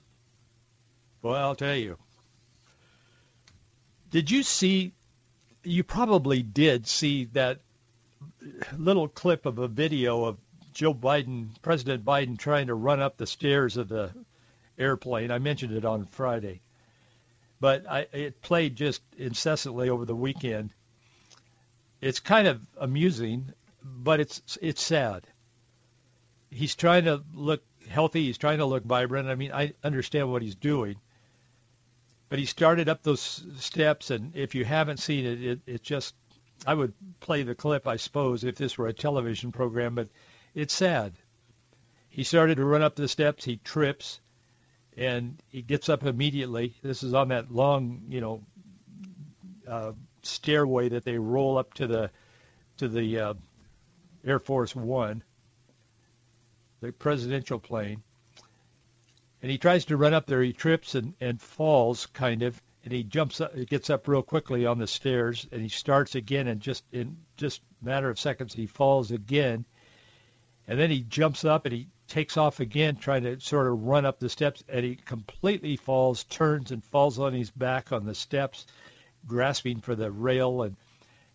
Well, 1.20 1.34
I'll 1.34 1.54
tell 1.54 1.76
you. 1.76 1.98
Did 4.10 4.30
you 4.30 4.42
see, 4.42 4.94
you 5.62 5.84
probably 5.84 6.42
did 6.42 6.86
see 6.86 7.26
that 7.34 7.60
little 8.74 9.06
clip 9.06 9.44
of 9.44 9.58
a 9.58 9.68
video 9.68 10.24
of 10.24 10.38
Joe 10.72 10.94
Biden, 10.94 11.50
President 11.60 12.02
Biden, 12.02 12.38
trying 12.38 12.68
to 12.68 12.74
run 12.74 13.00
up 13.00 13.18
the 13.18 13.26
stairs 13.26 13.76
of 13.76 13.90
the 13.90 14.10
airplane. 14.78 15.30
I 15.30 15.38
mentioned 15.38 15.74
it 15.74 15.84
on 15.84 16.06
Friday. 16.06 16.62
But 17.60 17.84
I, 17.86 18.06
it 18.10 18.40
played 18.40 18.74
just 18.74 19.02
incessantly 19.18 19.90
over 19.90 20.06
the 20.06 20.16
weekend. 20.16 20.72
It's 22.00 22.20
kind 22.20 22.48
of 22.48 22.60
amusing, 22.78 23.52
but 23.82 24.20
it's 24.20 24.58
it's 24.60 24.82
sad. 24.82 25.26
He's 26.50 26.74
trying 26.74 27.04
to 27.04 27.22
look 27.34 27.62
healthy. 27.88 28.24
He's 28.24 28.38
trying 28.38 28.58
to 28.58 28.66
look 28.66 28.84
vibrant. 28.84 29.28
I 29.28 29.34
mean, 29.34 29.52
I 29.52 29.74
understand 29.84 30.30
what 30.30 30.42
he's 30.42 30.54
doing. 30.54 30.96
But 32.28 32.38
he 32.38 32.44
started 32.46 32.88
up 32.88 33.02
those 33.02 33.44
steps, 33.58 34.10
and 34.10 34.36
if 34.36 34.54
you 34.54 34.64
haven't 34.64 34.98
seen 34.98 35.26
it, 35.26 35.42
it, 35.42 35.60
it 35.66 35.82
just, 35.82 36.14
I 36.64 36.74
would 36.74 36.94
play 37.18 37.42
the 37.42 37.56
clip, 37.56 37.88
I 37.88 37.96
suppose, 37.96 38.44
if 38.44 38.54
this 38.54 38.78
were 38.78 38.86
a 38.86 38.92
television 38.92 39.50
program, 39.50 39.96
but 39.96 40.08
it's 40.54 40.72
sad. 40.72 41.12
He 42.08 42.22
started 42.22 42.56
to 42.56 42.64
run 42.64 42.82
up 42.82 42.94
the 42.94 43.08
steps. 43.08 43.44
He 43.44 43.56
trips, 43.56 44.20
and 44.96 45.42
he 45.48 45.60
gets 45.60 45.88
up 45.88 46.04
immediately. 46.04 46.76
This 46.82 47.02
is 47.02 47.14
on 47.14 47.28
that 47.28 47.52
long, 47.52 48.02
you 48.08 48.20
know, 48.20 48.42
uh, 49.66 49.92
stairway 50.22 50.88
that 50.90 51.04
they 51.04 51.18
roll 51.18 51.58
up 51.58 51.74
to 51.74 51.86
the 51.86 52.10
to 52.78 52.88
the 52.88 53.18
uh, 53.18 53.34
Air 54.24 54.38
Force 54.38 54.74
One, 54.74 55.22
the 56.80 56.92
presidential 56.92 57.58
plane. 57.58 58.02
And 59.42 59.50
he 59.50 59.58
tries 59.58 59.86
to 59.86 59.96
run 59.96 60.12
up 60.12 60.26
there. 60.26 60.42
He 60.42 60.52
trips 60.52 60.94
and, 60.94 61.14
and 61.20 61.40
falls, 61.40 62.06
kind 62.06 62.42
of, 62.42 62.60
and 62.84 62.92
he 62.92 63.02
jumps 63.02 63.40
up, 63.40 63.54
he 63.54 63.64
gets 63.64 63.88
up 63.88 64.06
real 64.06 64.22
quickly 64.22 64.66
on 64.66 64.78
the 64.78 64.86
stairs, 64.86 65.46
and 65.50 65.62
he 65.62 65.68
starts 65.68 66.14
again. 66.14 66.46
And 66.46 66.60
just 66.60 66.84
in 66.92 67.16
just 67.36 67.62
a 67.80 67.84
matter 67.84 68.10
of 68.10 68.18
seconds, 68.18 68.52
he 68.52 68.66
falls 68.66 69.10
again 69.10 69.64
and 70.70 70.78
then 70.78 70.90
he 70.90 71.00
jumps 71.00 71.44
up 71.44 71.66
and 71.66 71.74
he 71.74 71.88
takes 72.06 72.36
off 72.36 72.60
again, 72.60 72.94
trying 72.94 73.24
to 73.24 73.40
sort 73.40 73.66
of 73.66 73.82
run 73.82 74.06
up 74.06 74.20
the 74.20 74.28
steps, 74.28 74.62
and 74.68 74.84
he 74.84 74.94
completely 74.94 75.76
falls, 75.76 76.22
turns 76.22 76.70
and 76.70 76.84
falls 76.84 77.18
on 77.18 77.32
his 77.32 77.50
back 77.50 77.90
on 77.90 78.06
the 78.06 78.14
steps, 78.14 78.66
grasping 79.26 79.80
for 79.80 79.94
the 79.94 80.10
rail, 80.10 80.62
and 80.62 80.76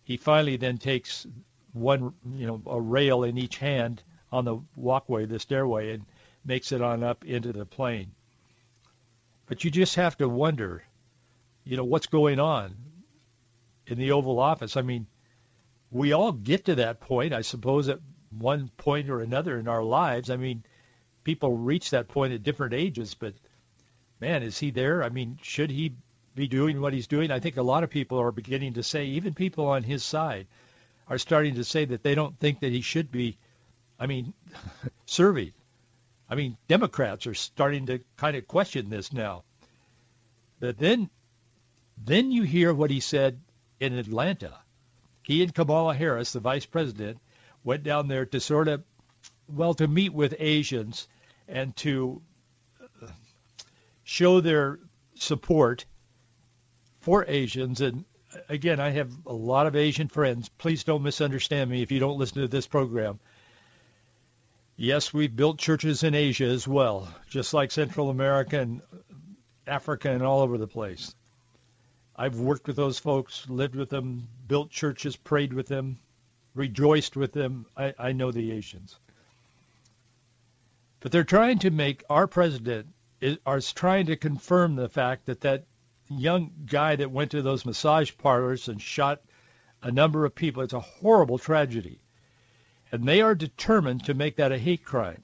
he 0.04 0.16
finally 0.16 0.56
then 0.56 0.78
takes 0.78 1.26
one, 1.72 2.14
you 2.34 2.46
know, 2.46 2.62
a 2.66 2.80
rail 2.80 3.24
in 3.24 3.38
each 3.38 3.58
hand 3.58 4.02
on 4.32 4.44
the 4.44 4.58
walkway, 4.74 5.26
the 5.26 5.38
stairway, 5.38 5.92
and 5.92 6.04
makes 6.44 6.72
it 6.72 6.80
on 6.80 7.02
up 7.02 7.24
into 7.24 7.52
the 7.52 7.66
plane. 7.66 8.12
But 9.46 9.64
you 9.64 9.70
just 9.70 9.96
have 9.96 10.16
to 10.18 10.28
wonder, 10.28 10.82
you 11.64 11.76
know, 11.76 11.84
what's 11.84 12.06
going 12.06 12.40
on 12.40 12.74
in 13.86 13.98
the 13.98 14.12
Oval 14.12 14.40
Office. 14.40 14.76
I 14.76 14.82
mean, 14.82 15.06
we 15.90 16.12
all 16.12 16.32
get 16.32 16.64
to 16.66 16.76
that 16.76 17.00
point, 17.00 17.32
I 17.32 17.42
suppose, 17.42 17.88
at 17.88 18.00
one 18.30 18.70
point 18.76 19.08
or 19.08 19.20
another 19.20 19.58
in 19.58 19.68
our 19.68 19.84
lives. 19.84 20.30
I 20.30 20.36
mean, 20.36 20.64
people 21.24 21.56
reach 21.56 21.90
that 21.90 22.08
point 22.08 22.32
at 22.32 22.42
different 22.42 22.74
ages, 22.74 23.14
but 23.14 23.34
man, 24.20 24.42
is 24.42 24.58
he 24.58 24.70
there? 24.70 25.02
I 25.02 25.08
mean, 25.08 25.38
should 25.42 25.70
he 25.70 25.94
be 26.36 26.46
doing 26.46 26.80
what 26.80 26.92
he's 26.92 27.08
doing? 27.08 27.32
I 27.32 27.40
think 27.40 27.56
a 27.56 27.62
lot 27.62 27.82
of 27.82 27.90
people 27.90 28.20
are 28.20 28.30
beginning 28.30 28.74
to 28.74 28.82
say, 28.82 29.06
even 29.06 29.34
people 29.34 29.66
on 29.66 29.82
his 29.82 30.04
side 30.04 30.46
are 31.08 31.18
starting 31.18 31.56
to 31.56 31.64
say 31.64 31.86
that 31.86 32.02
they 32.02 32.14
don't 32.14 32.38
think 32.38 32.60
that 32.60 32.72
he 32.72 32.82
should 32.82 33.10
be, 33.10 33.38
I 33.98 34.06
mean, 34.06 34.34
serving. 35.06 35.52
I 36.28 36.34
mean, 36.34 36.56
Democrats 36.68 37.26
are 37.26 37.34
starting 37.34 37.86
to 37.86 38.00
kind 38.16 38.36
of 38.36 38.46
question 38.46 38.90
this 38.90 39.12
now. 39.12 39.44
But 40.60 40.78
then, 40.78 41.08
then 42.04 42.30
you 42.30 42.42
hear 42.42 42.72
what 42.74 42.90
he 42.90 43.00
said 43.00 43.40
in 43.80 43.94
Atlanta. 43.94 44.58
He 45.22 45.42
and 45.42 45.54
Kamala 45.54 45.94
Harris, 45.94 46.32
the 46.32 46.40
vice 46.40 46.66
president, 46.66 47.18
went 47.64 47.82
down 47.82 48.08
there 48.08 48.26
to 48.26 48.40
sort 48.40 48.68
of, 48.68 48.84
well, 49.48 49.74
to 49.74 49.88
meet 49.88 50.12
with 50.12 50.34
Asians 50.38 51.08
and 51.48 51.74
to 51.76 52.20
show 54.04 54.40
their 54.40 54.78
support 55.14 55.86
for 57.06 57.24
Asians. 57.28 57.80
And 57.80 58.04
uh, 58.34 58.38
again, 58.48 58.80
I 58.80 58.90
have 58.90 59.12
a 59.26 59.32
lot 59.32 59.68
of 59.68 59.76
Asian 59.76 60.08
friends. 60.08 60.48
Please 60.58 60.82
don't 60.82 61.04
misunderstand 61.04 61.70
me 61.70 61.80
if 61.80 61.92
you 61.92 62.00
don't 62.00 62.18
listen 62.18 62.42
to 62.42 62.48
this 62.48 62.66
program. 62.66 63.20
Yes, 64.76 65.14
we've 65.14 65.34
built 65.34 65.58
churches 65.58 66.02
in 66.02 66.16
Asia 66.16 66.46
as 66.46 66.66
well, 66.66 67.08
just 67.30 67.54
like 67.54 67.70
Central 67.70 68.10
America 68.10 68.60
and 68.60 68.80
uh, 68.92 68.96
Africa 69.68 70.10
and 70.10 70.24
all 70.24 70.40
over 70.40 70.58
the 70.58 70.66
place. 70.66 71.14
I've 72.16 72.40
worked 72.40 72.66
with 72.66 72.74
those 72.74 72.98
folks, 72.98 73.48
lived 73.48 73.76
with 73.76 73.88
them, 73.88 74.26
built 74.48 74.70
churches, 74.70 75.14
prayed 75.14 75.52
with 75.52 75.68
them, 75.68 76.00
rejoiced 76.56 77.14
with 77.14 77.32
them. 77.32 77.66
I, 77.76 77.94
I 77.96 78.12
know 78.12 78.32
the 78.32 78.50
Asians. 78.50 78.98
But 80.98 81.12
they're 81.12 81.22
trying 81.22 81.60
to 81.60 81.70
make 81.70 82.02
our 82.10 82.26
president 82.26 82.88
is, 83.20 83.38
is 83.46 83.72
trying 83.72 84.06
to 84.06 84.16
confirm 84.16 84.74
the 84.74 84.88
fact 84.88 85.26
that 85.26 85.42
that 85.42 85.66
young 86.08 86.52
guy 86.66 86.96
that 86.96 87.10
went 87.10 87.32
to 87.32 87.42
those 87.42 87.66
massage 87.66 88.12
parlors 88.18 88.68
and 88.68 88.80
shot 88.80 89.22
a 89.82 89.90
number 89.90 90.24
of 90.24 90.34
people, 90.34 90.62
it's 90.62 90.72
a 90.72 90.80
horrible 90.80 91.38
tragedy. 91.38 92.00
And 92.90 93.06
they 93.06 93.20
are 93.20 93.34
determined 93.34 94.04
to 94.04 94.14
make 94.14 94.36
that 94.36 94.52
a 94.52 94.58
hate 94.58 94.84
crime. 94.84 95.22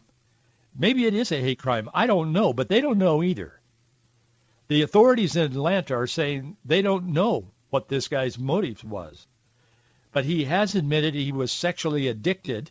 Maybe 0.77 1.05
it 1.05 1.15
is 1.15 1.31
a 1.33 1.41
hate 1.41 1.59
crime. 1.59 1.89
I 1.93 2.07
don't 2.07 2.33
know, 2.33 2.53
but 2.53 2.69
they 2.69 2.81
don't 2.81 2.99
know 2.99 3.23
either. 3.23 3.61
The 4.69 4.83
authorities 4.83 5.37
in 5.37 5.53
Atlanta 5.53 5.95
are 5.97 6.07
saying 6.07 6.57
they 6.65 6.83
don't 6.83 7.09
know 7.09 7.51
what 7.71 7.89
this 7.89 8.09
guy's 8.09 8.39
motives 8.39 8.83
was. 8.83 9.27
But 10.13 10.25
he 10.25 10.45
has 10.45 10.75
admitted 10.75 11.15
he 11.15 11.33
was 11.33 11.53
sexually 11.53 12.09
addicted, 12.09 12.71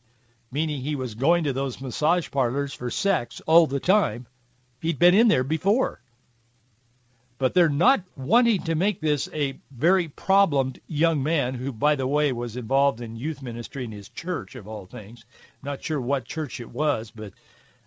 meaning 0.51 0.81
he 0.81 0.95
was 0.95 1.15
going 1.15 1.43
to 1.45 1.53
those 1.53 1.81
massage 1.81 2.29
parlors 2.31 2.73
for 2.73 2.89
sex 2.89 3.41
all 3.45 3.67
the 3.67 3.79
time. 3.79 4.27
He'd 4.79 4.99
been 4.99 5.15
in 5.15 5.27
there 5.27 5.43
before. 5.43 6.00
But 7.41 7.55
they're 7.55 7.69
not 7.69 8.03
wanting 8.15 8.61
to 8.65 8.75
make 8.75 9.01
this 9.01 9.27
a 9.33 9.59
very 9.71 10.07
problemed 10.09 10.79
young 10.85 11.23
man 11.23 11.55
who, 11.55 11.73
by 11.73 11.95
the 11.95 12.05
way, 12.05 12.31
was 12.31 12.55
involved 12.55 13.01
in 13.01 13.15
youth 13.15 13.41
ministry 13.41 13.83
in 13.83 13.91
his 13.91 14.09
church, 14.09 14.53
of 14.53 14.67
all 14.67 14.85
things. 14.85 15.25
Not 15.63 15.83
sure 15.83 15.99
what 15.99 16.25
church 16.25 16.59
it 16.59 16.69
was, 16.69 17.09
but 17.09 17.33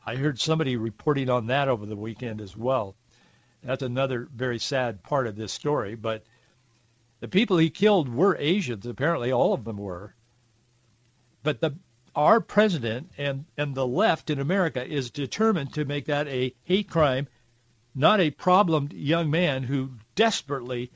I 0.04 0.16
heard 0.16 0.40
somebody 0.40 0.74
reporting 0.74 1.30
on 1.30 1.46
that 1.46 1.68
over 1.68 1.86
the 1.86 1.94
weekend 1.94 2.40
as 2.40 2.56
well. 2.56 2.96
That's 3.62 3.84
another 3.84 4.28
very 4.34 4.58
sad 4.58 5.04
part 5.04 5.28
of 5.28 5.36
this 5.36 5.52
story. 5.52 5.94
But 5.94 6.24
the 7.20 7.28
people 7.28 7.56
he 7.56 7.70
killed 7.70 8.12
were 8.12 8.36
Asians. 8.36 8.86
Apparently, 8.86 9.30
all 9.30 9.54
of 9.54 9.62
them 9.62 9.76
were. 9.76 10.16
But 11.44 11.60
the 11.60 11.76
our 12.16 12.40
president 12.40 13.12
and, 13.18 13.44
and 13.56 13.76
the 13.76 13.86
left 13.86 14.30
in 14.30 14.40
America 14.40 14.84
is 14.84 15.12
determined 15.12 15.74
to 15.74 15.84
make 15.84 16.06
that 16.06 16.26
a 16.26 16.52
hate 16.64 16.90
crime 16.90 17.28
not 17.94 18.20
a 18.20 18.30
problemed 18.30 18.92
young 18.92 19.30
man 19.30 19.62
who 19.62 19.90
desperately 20.14 20.90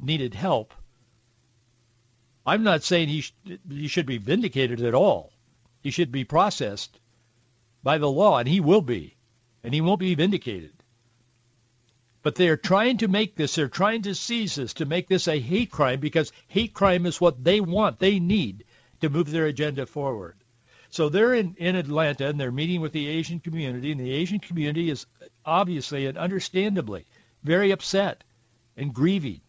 needed 0.00 0.34
help. 0.34 0.74
I'm 2.44 2.62
not 2.62 2.82
saying 2.82 3.08
he, 3.08 3.20
sh- 3.22 3.34
he 3.68 3.88
should 3.88 4.06
be 4.06 4.18
vindicated 4.18 4.82
at 4.82 4.94
all. 4.94 5.32
He 5.82 5.90
should 5.90 6.12
be 6.12 6.24
processed 6.24 6.98
by 7.82 7.98
the 7.98 8.10
law, 8.10 8.38
and 8.38 8.48
he 8.48 8.60
will 8.60 8.80
be, 8.80 9.16
and 9.62 9.72
he 9.72 9.80
won't 9.80 10.00
be 10.00 10.14
vindicated. 10.14 10.72
But 12.22 12.34
they 12.34 12.48
are 12.48 12.56
trying 12.56 12.98
to 12.98 13.08
make 13.08 13.36
this, 13.36 13.54
they're 13.54 13.68
trying 13.68 14.02
to 14.02 14.14
seize 14.14 14.56
this, 14.56 14.74
to 14.74 14.84
make 14.84 15.06
this 15.06 15.28
a 15.28 15.38
hate 15.38 15.70
crime 15.70 16.00
because 16.00 16.32
hate 16.48 16.74
crime 16.74 17.06
is 17.06 17.20
what 17.20 17.44
they 17.44 17.60
want, 17.60 18.00
they 18.00 18.18
need 18.18 18.64
to 19.00 19.10
move 19.10 19.30
their 19.30 19.46
agenda 19.46 19.86
forward. 19.86 20.36
So 20.88 21.08
they're 21.08 21.34
in, 21.34 21.54
in 21.58 21.76
Atlanta 21.76 22.26
and 22.28 22.40
they're 22.40 22.50
meeting 22.50 22.80
with 22.80 22.92
the 22.92 23.06
Asian 23.06 23.38
community, 23.38 23.92
and 23.92 24.00
the 24.00 24.12
Asian 24.12 24.40
community 24.40 24.90
is 24.90 25.06
obviously 25.46 26.06
and 26.06 26.18
understandably 26.18 27.06
very 27.42 27.70
upset 27.70 28.24
and 28.76 28.92
grieving. 28.92 29.40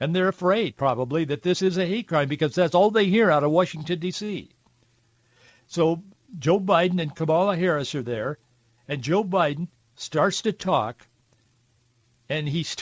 And 0.00 0.16
they're 0.16 0.28
afraid 0.28 0.76
probably 0.76 1.24
that 1.26 1.42
this 1.42 1.62
is 1.62 1.78
a 1.78 1.86
hate 1.86 2.08
crime 2.08 2.28
because 2.28 2.54
that's 2.54 2.74
all 2.74 2.90
they 2.90 3.06
hear 3.06 3.30
out 3.30 3.44
of 3.44 3.52
Washington, 3.52 4.00
D.C. 4.00 4.50
So 5.68 6.02
Joe 6.38 6.58
Biden 6.58 7.00
and 7.00 7.14
Kamala 7.14 7.56
Harris 7.56 7.94
are 7.94 8.02
there, 8.02 8.38
and 8.88 9.02
Joe 9.02 9.22
Biden 9.22 9.68
starts 9.94 10.42
to 10.42 10.52
talk 10.52 11.06
and 12.32 12.48
he's 12.48 12.76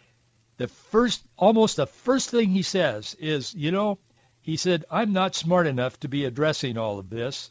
the 0.56 0.68
first, 0.68 1.22
almost 1.36 1.76
the 1.76 1.86
first 1.86 2.30
thing 2.30 2.50
he 2.50 2.62
says 2.62 3.14
is, 3.18 3.54
you 3.54 3.70
know, 3.70 3.98
he 4.40 4.56
said, 4.56 4.84
I'm 4.90 5.12
not 5.12 5.36
smart 5.36 5.66
enough 5.66 6.00
to 6.00 6.08
be 6.08 6.24
addressing 6.24 6.76
all 6.76 6.98
of 6.98 7.10
this, 7.10 7.50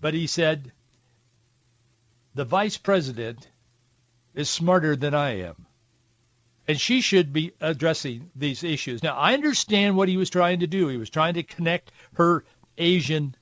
but 0.00 0.14
he 0.14 0.26
said, 0.26 0.72
the 2.34 2.44
vice 2.44 2.78
president 2.78 3.46
is 4.34 4.48
smarter 4.48 4.96
than 4.96 5.14
I 5.14 5.40
am. 5.40 5.66
And 6.66 6.78
she 6.78 7.00
should 7.00 7.32
be 7.32 7.52
addressing 7.60 8.30
these 8.36 8.62
issues. 8.62 9.02
Now, 9.02 9.16
I 9.16 9.32
understand 9.34 9.96
what 9.96 10.08
he 10.08 10.18
was 10.18 10.28
trying 10.28 10.60
to 10.60 10.66
do. 10.66 10.88
He 10.88 10.98
was 10.98 11.10
trying 11.10 11.34
to 11.34 11.42
connect 11.42 11.92
her 12.14 12.44
Asian 12.76 13.34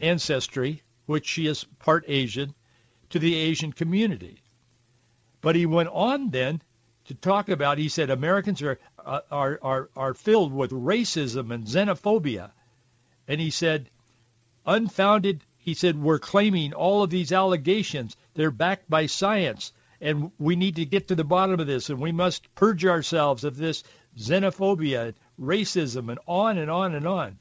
ancestry, 0.00 0.82
which 1.06 1.26
she 1.26 1.46
is 1.46 1.64
part 1.78 2.04
Asian, 2.08 2.54
to 3.10 3.18
the 3.18 3.34
Asian 3.34 3.72
community. 3.72 4.38
But 5.42 5.54
he 5.54 5.66
went 5.66 5.90
on 5.90 6.30
then 6.30 6.62
to 7.06 7.14
talk 7.14 7.48
about, 7.48 7.78
he 7.78 7.88
said, 7.88 8.10
Americans 8.10 8.62
are, 8.62 8.78
are, 8.98 9.58
are, 9.60 9.90
are 9.94 10.14
filled 10.14 10.52
with 10.52 10.70
racism 10.70 11.52
and 11.52 11.66
xenophobia. 11.66 12.52
And 13.28 13.40
he 13.40 13.50
said, 13.50 13.90
unfounded, 14.64 15.44
he 15.62 15.74
said, 15.74 15.96
we're 15.96 16.18
claiming 16.18 16.72
all 16.72 17.04
of 17.04 17.10
these 17.10 17.30
allegations. 17.30 18.16
They're 18.34 18.50
backed 18.50 18.90
by 18.90 19.06
science. 19.06 19.72
And 20.00 20.32
we 20.36 20.56
need 20.56 20.76
to 20.76 20.84
get 20.84 21.08
to 21.08 21.14
the 21.14 21.22
bottom 21.22 21.60
of 21.60 21.68
this. 21.68 21.88
And 21.88 22.00
we 22.00 22.10
must 22.10 22.52
purge 22.56 22.84
ourselves 22.84 23.44
of 23.44 23.56
this 23.56 23.84
xenophobia, 24.18 25.14
racism, 25.40 26.10
and 26.10 26.18
on 26.26 26.58
and 26.58 26.68
on 26.68 26.96
and 26.96 27.06
on. 27.06 27.38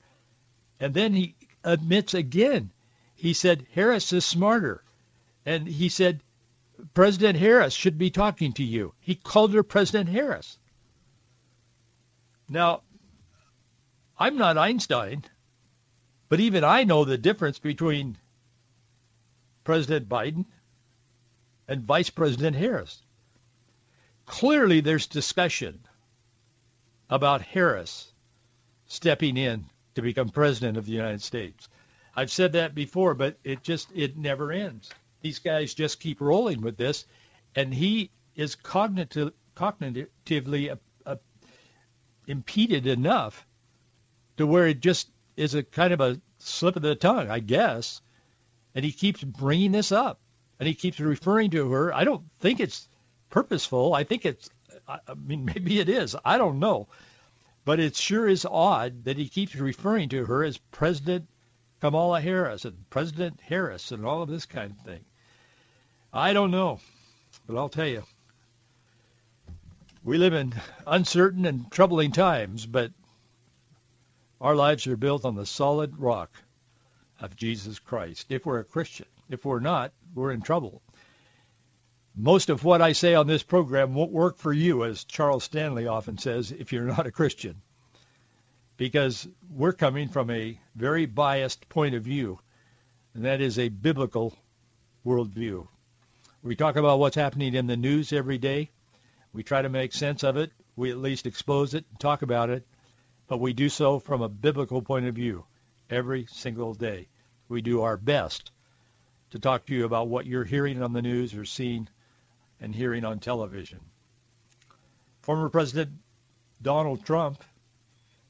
And 0.80 0.94
then 0.94 1.16
he 1.16 1.34
admits 1.64 2.14
again, 2.14 2.70
he 3.16 3.34
said, 3.34 3.66
Harris 3.74 4.14
is 4.14 4.24
smarter. 4.24 4.84
And 5.44 5.68
he 5.68 5.90
said, 5.90 6.22
President 6.94 7.40
Harris 7.40 7.74
should 7.74 7.98
be 7.98 8.12
talking 8.12 8.54
to 8.54 8.64
you. 8.64 8.94
He 9.00 9.16
called 9.16 9.56
her 9.56 9.64
President 9.64 10.10
Harris. 10.10 10.60
Now, 12.48 12.82
I'm 14.20 14.38
not 14.38 14.60
Einstein, 14.60 15.24
but 16.32 16.40
even 16.40 16.64
I 16.64 16.86
know 16.86 17.04
the 17.04 17.18
difference 17.18 17.60
between 17.60 18.18
President 19.66 20.08
Biden 20.08 20.46
and 21.68 21.84
Vice 21.84 22.10
President 22.10 22.56
Harris. 22.56 23.04
Clearly, 24.26 24.80
there's 24.80 25.08
discussion 25.08 25.82
about 27.10 27.42
Harris 27.42 28.14
stepping 28.88 29.36
in 29.36 29.66
to 29.96 30.02
become 30.02 30.30
president 30.30 30.78
of 30.78 30.86
the 30.86 30.94
United 30.94 31.22
States. 31.22 31.68
I've 32.16 32.32
said 32.32 32.54
that 32.54 32.74
before, 32.74 33.14
but 33.14 33.38
it 33.44 33.62
just 33.62 33.92
it 33.94 34.18
never 34.18 34.54
ends 34.54 34.90
these 35.22 35.40
guys 35.40 35.74
just 35.74 36.00
keep 36.00 36.20
rolling 36.20 36.62
with 36.62 36.78
this, 36.78 37.06
and 37.56 37.74
he 37.74 38.10
is 38.36 38.56
cognitive, 38.56 39.34
cognitively 39.56 40.72
uh, 40.72 40.76
uh, 41.06 41.16
impeded 42.26 42.88
enough 42.88 43.46
to 44.38 44.48
where 44.48 44.68
it 44.68 44.80
just 44.80 45.10
is 45.36 45.56
a 45.56 45.64
kind 45.64 45.94
of 45.94 46.02
a 46.02 46.20
slip 46.40 46.76
of 46.76 46.82
the 46.82 46.96
tongue, 46.96 47.30
I 47.30 47.40
guess. 47.40 48.02
And 48.76 48.86
he 48.86 48.92
keeps 48.92 49.24
bringing 49.24 49.72
this 49.72 49.92
up, 49.92 50.20
and 50.60 50.68
he 50.68 50.74
keeps 50.74 51.00
referring 51.00 51.52
to 51.52 51.72
her. 51.72 51.94
I 51.94 52.04
don't 52.04 52.24
think 52.40 52.60
it's 52.60 52.88
purposeful. 53.30 53.94
I 53.94 54.04
think 54.04 54.26
it's, 54.26 54.50
I 54.88 55.00
mean, 55.16 55.46
maybe 55.54 55.80
it 55.80 55.90
is. 55.90 56.16
I 56.24 56.38
don't 56.38 56.60
know. 56.60 56.88
But 57.64 57.80
it 57.80 57.96
sure 57.96 58.28
is 58.28 58.46
odd 58.46 59.04
that 59.04 59.18
he 59.18 59.30
keeps 59.30 59.56
referring 59.56 60.10
to 60.10 60.26
her 60.26 60.44
as 60.44 60.58
President 60.58 61.28
Kamala 61.80 62.22
Harris 62.22 62.66
and 62.66 62.90
President 62.90 63.40
Harris 63.42 63.92
and 63.92 64.06
all 64.06 64.22
of 64.22 64.30
this 64.30 64.46
kind 64.46 64.72
of 64.72 64.86
thing. 64.86 65.04
I 66.14 66.34
don't 66.34 66.52
know, 66.52 66.80
but 67.48 67.58
I'll 67.58 67.70
tell 67.70 67.88
you, 67.88 68.04
we 70.04 70.18
live 70.18 70.34
in 70.34 70.54
uncertain 70.86 71.46
and 71.46 71.72
troubling 71.72 72.12
times, 72.12 72.66
but 72.66 72.92
our 74.42 74.56
lives 74.56 74.88
are 74.88 74.98
built 74.98 75.24
on 75.24 75.36
the 75.36 75.46
solid 75.46 76.00
rock 76.00 76.32
of 77.22 77.36
Jesus 77.36 77.78
Christ. 77.78 78.26
If 78.32 78.46
we're 78.46 78.60
a 78.60 78.66
Christian, 78.66 79.06
if 79.30 79.46
we're 79.46 79.60
not, 79.60 79.94
we're 80.16 80.32
in 80.32 80.42
trouble. 80.42 80.82
Most 82.16 82.50
of 82.50 82.64
what 82.64 82.82
I 82.82 82.92
say 82.94 83.14
on 83.14 83.28
this 83.28 83.44
program 83.44 83.94
won't 83.94 84.12
work 84.12 84.38
for 84.38 84.52
you, 84.52 84.84
as 84.84 85.04
Charles 85.04 85.44
Stanley 85.44 85.88
often 85.88 86.18
says, 86.18 86.52
if 86.52 86.74
you're 86.74 86.84
not 86.84 87.06
a 87.06 87.12
Christian, 87.12 87.62
because 88.78 89.28
we're 89.50 89.74
coming 89.74 90.10
from 90.10 90.32
a 90.32 90.60
very 90.76 91.06
biased 91.06 91.70
point 91.70 91.94
of 91.94 92.04
view, 92.04 92.40
and 93.14 93.26
that 93.26 93.42
is 93.42 93.60
a 93.60 93.70
biblical 93.70 94.36
worldview. 95.06 95.68
We 96.42 96.56
talk 96.56 96.76
about 96.76 96.98
what's 96.98 97.16
happening 97.16 97.54
in 97.54 97.68
the 97.68 97.78
news 97.78 98.12
every 98.12 98.40
day. 98.40 98.72
We 99.34 99.44
try 99.44 99.62
to 99.62 99.70
make 99.70 99.94
sense 99.94 100.24
of 100.24 100.36
it. 100.36 100.52
We 100.76 100.90
at 100.90 100.98
least 100.98 101.28
expose 101.28 101.76
it 101.76 101.86
and 101.92 102.00
talk 102.00 102.24
about 102.24 102.50
it. 102.50 102.66
But 103.32 103.40
we 103.40 103.54
do 103.54 103.70
so 103.70 103.98
from 103.98 104.22
a 104.22 104.28
biblical 104.28 104.82
point 104.82 105.06
of 105.06 105.16
view 105.16 105.46
every 105.90 106.26
single 106.26 106.74
day. 106.74 107.08
We 107.48 107.62
do 107.62 107.80
our 107.82 107.96
best 107.96 108.52
to 109.30 109.40
talk 109.40 109.66
to 109.68 109.74
you 109.74 109.86
about 109.86 110.10
what 110.10 110.26
you're 110.26 110.44
hearing 110.44 110.84
on 110.84 110.92
the 110.92 111.02
news 111.02 111.34
or 111.34 111.46
seeing 111.46 111.88
and 112.60 112.76
hearing 112.76 113.06
on 113.06 113.20
television. 113.20 113.80
Former 115.22 115.48
President 115.48 115.92
Donald 116.62 117.06
Trump, 117.06 117.42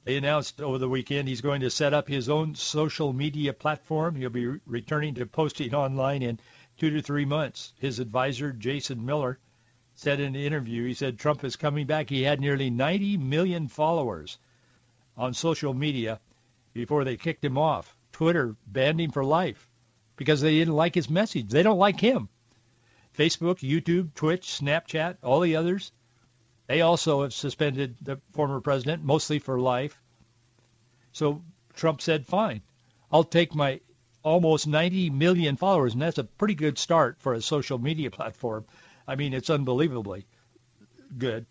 they 0.03 0.17
announced 0.17 0.61
over 0.61 0.77
the 0.77 0.87
weekend 0.87 1.27
he's 1.27 1.41
going 1.41 1.61
to 1.61 1.71
set 1.71 1.95
up 1.95 2.07
his 2.07 2.29
own 2.29 2.53
social 2.53 3.11
media 3.11 3.53
platform. 3.53 4.13
He'll 4.13 4.29
be 4.29 4.59
returning 4.67 5.15
to 5.15 5.25
posting 5.25 5.73
online 5.73 6.21
in 6.21 6.39
two 6.77 6.91
to 6.91 7.01
three 7.01 7.25
months. 7.25 7.73
His 7.79 7.97
advisor, 7.97 8.53
Jason 8.53 9.03
Miller, 9.03 9.39
said 9.95 10.19
in 10.19 10.35
an 10.35 10.41
interview, 10.41 10.85
he 10.85 10.93
said 10.93 11.17
Trump 11.17 11.43
is 11.43 11.55
coming 11.55 11.87
back. 11.87 12.07
He 12.11 12.21
had 12.21 12.39
nearly 12.39 12.69
90 12.69 13.17
million 13.17 13.67
followers 13.67 14.37
on 15.17 15.34
social 15.34 15.74
media 15.74 16.19
before 16.74 17.04
they 17.04 17.17
kicked 17.17 17.43
him 17.43 17.58
off. 17.58 17.95
Twitter 18.12 18.56
banned 18.67 19.02
him 19.02 19.12
for 19.12 19.24
life 19.24 19.69
because 20.15 20.41
they 20.41 20.58
didn't 20.58 20.76
like 20.76 20.95
his 20.95 21.10
message. 21.10 21.50
They 21.50 21.63
don't 21.63 21.80
like 21.80 22.00
him. 22.00 22.30
Facebook, 23.17 23.60
YouTube, 23.60 24.13
Twitch, 24.13 24.47
Snapchat, 24.47 25.17
all 25.24 25.41
the 25.41 25.56
others, 25.56 25.91
they 26.67 26.82
also 26.82 27.24
have 27.24 27.34
suspended 27.34 27.97
the 28.02 28.21
former 28.32 28.62
president, 28.62 29.04
mostly 29.04 29.39
for 29.39 29.60
life. 29.60 30.00
So 31.12 31.43
Trump 31.74 32.02
said, 32.02 32.28
fine, 32.28 32.62
I'll 33.12 33.26
take 33.26 33.54
my 33.54 33.82
almost 34.24 34.67
90 34.67 35.10
million 35.10 35.58
followers, 35.58 35.93
and 35.93 36.02
that's 36.02 36.17
a 36.17 36.24
pretty 36.24 36.56
good 36.56 36.78
start 36.78 37.19
for 37.19 37.34
a 37.34 37.41
social 37.41 37.78
media 37.78 38.10
platform. 38.19 38.65
I 39.06 39.15
mean, 39.15 39.34
it's 39.34 39.50
unbelievably 39.50 40.26
good. 41.17 41.45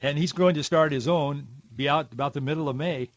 And 0.00 0.16
he's 0.16 0.32
going 0.32 0.54
to 0.54 0.62
start 0.62 0.92
his 0.92 1.08
own, 1.08 1.48
be 1.78 1.88
out 1.88 2.12
about 2.12 2.34
the 2.34 2.42
middle 2.42 2.68
of 2.68 2.76
May. 2.76 3.08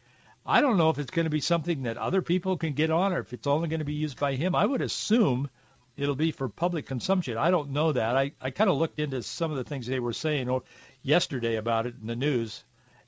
I 0.46 0.62
don't 0.62 0.78
know 0.78 0.90
if 0.90 1.00
it's 1.00 1.12
going 1.12 1.26
to 1.26 1.32
be 1.32 1.42
something 1.42 1.84
that 1.84 1.98
other 1.98 2.22
people 2.22 2.58
can 2.58 2.74
get 2.74 2.92
on 2.92 3.12
or 3.12 3.20
if 3.20 3.34
it's 3.34 3.48
only 3.48 3.68
going 3.68 3.80
to 3.80 3.86
be 3.86 3.94
used 3.94 4.20
by 4.20 4.36
him. 4.36 4.56
I 4.56 4.66
would 4.66 4.82
assume 4.82 5.50
it'll 5.98 6.16
be 6.16 6.32
for 6.32 6.48
public 6.48 6.86
consumption. 6.86 7.38
I 7.38 7.52
don't 7.52 7.72
know 7.72 7.92
that. 7.92 8.16
I, 8.16 8.32
I 8.40 8.52
kind 8.52 8.70
of 8.70 8.78
looked 8.78 9.00
into 9.00 9.22
some 9.24 9.52
of 9.52 9.58
the 9.58 9.64
things 9.64 9.88
they 9.88 10.00
were 10.00 10.14
saying 10.14 10.62
yesterday 11.04 11.56
about 11.56 11.88
it 11.88 11.96
in 12.00 12.08
the 12.08 12.16
news, 12.16 12.64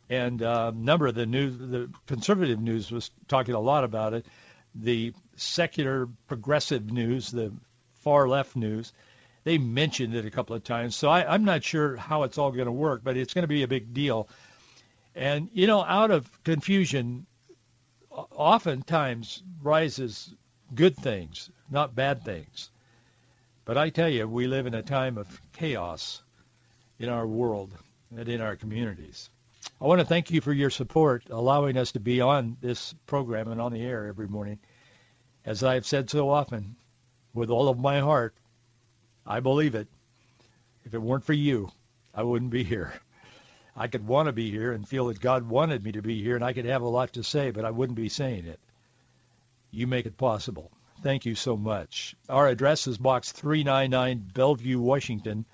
and 0.09 0.41
uh, 0.41 0.71
a 0.73 0.77
number 0.77 1.07
of 1.07 1.15
the 1.15 1.25
news, 1.25 1.57
the 1.57 1.89
conservative 2.07 2.59
news 2.59 2.91
was 2.91 3.09
talking 3.27 3.55
a 3.55 3.59
lot 3.59 3.83
about 3.83 4.13
it. 4.13 4.25
The 4.75 5.13
secular 5.35 6.09
progressive 6.27 6.91
news, 6.91 7.31
the 7.31 7.53
far 8.01 8.27
left 8.27 8.55
news, 8.55 8.91
they 9.43 9.57
mentioned 9.57 10.15
it 10.15 10.25
a 10.25 10.31
couple 10.31 10.55
of 10.55 10.63
times. 10.63 10.95
So 10.95 11.09
I, 11.09 11.31
I'm 11.31 11.45
not 11.45 11.63
sure 11.63 11.95
how 11.95 12.23
it's 12.23 12.37
all 12.37 12.51
going 12.51 12.65
to 12.65 12.71
work, 12.71 13.01
but 13.03 13.17
it's 13.17 13.33
going 13.33 13.43
to 13.43 13.47
be 13.47 13.63
a 13.63 13.67
big 13.67 13.93
deal. 13.93 14.27
And, 15.15 15.49
you 15.53 15.67
know, 15.67 15.83
out 15.83 16.11
of 16.11 16.43
confusion, 16.43 17.25
oftentimes 18.09 19.43
rises 19.61 20.33
good 20.73 20.95
things, 20.95 21.49
not 21.69 21.95
bad 21.95 22.23
things. 22.23 22.69
But 23.65 23.77
I 23.77 23.89
tell 23.89 24.09
you, 24.09 24.27
we 24.27 24.47
live 24.47 24.65
in 24.65 24.73
a 24.73 24.81
time 24.81 25.17
of 25.17 25.41
chaos 25.53 26.21
in 26.99 27.09
our 27.09 27.25
world 27.25 27.71
and 28.15 28.27
in 28.27 28.41
our 28.41 28.55
communities. 28.55 29.29
I 29.79 29.85
want 29.85 29.99
to 29.99 30.05
thank 30.05 30.31
you 30.31 30.41
for 30.41 30.51
your 30.51 30.69
support, 30.69 31.23
allowing 31.29 31.77
us 31.77 31.93
to 31.93 31.99
be 31.99 32.21
on 32.21 32.57
this 32.61 32.93
program 33.05 33.49
and 33.49 33.61
on 33.61 33.71
the 33.71 33.81
air 33.81 34.07
every 34.07 34.27
morning. 34.27 34.59
As 35.45 35.63
I've 35.63 35.85
said 35.85 36.09
so 36.09 36.29
often, 36.29 36.75
with 37.33 37.49
all 37.49 37.69
of 37.69 37.79
my 37.79 37.99
heart, 37.99 38.33
I 39.25 39.39
believe 39.39 39.75
it. 39.75 39.87
If 40.85 40.93
it 40.93 41.01
weren't 41.01 41.25
for 41.25 41.33
you, 41.33 41.71
I 42.13 42.23
wouldn't 42.23 42.51
be 42.51 42.63
here. 42.63 42.93
I 43.75 43.87
could 43.87 44.05
want 44.05 44.27
to 44.27 44.33
be 44.33 44.51
here 44.51 44.71
and 44.71 44.87
feel 44.87 45.07
that 45.07 45.19
God 45.19 45.49
wanted 45.49 45.83
me 45.83 45.93
to 45.93 46.01
be 46.01 46.21
here, 46.21 46.35
and 46.35 46.45
I 46.45 46.53
could 46.53 46.65
have 46.65 46.83
a 46.83 46.87
lot 46.87 47.13
to 47.13 47.23
say, 47.23 47.51
but 47.51 47.65
I 47.65 47.71
wouldn't 47.71 47.97
be 47.97 48.09
saying 48.09 48.45
it. 48.45 48.59
You 49.71 49.87
make 49.87 50.05
it 50.05 50.17
possible. 50.17 50.71
Thank 51.01 51.25
you 51.25 51.35
so 51.35 51.57
much. 51.57 52.15
Our 52.29 52.47
address 52.47 52.87
is 52.87 52.97
Box 52.97 53.31
399, 53.31 54.31
Bellevue, 54.33 54.79
Washington, 54.79 55.45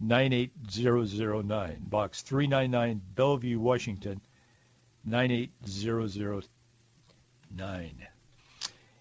98009. 0.00 1.86
Box 1.88 2.22
399, 2.22 3.00
Bellevue, 3.14 3.58
Washington, 3.58 4.20
98009. 5.06 7.92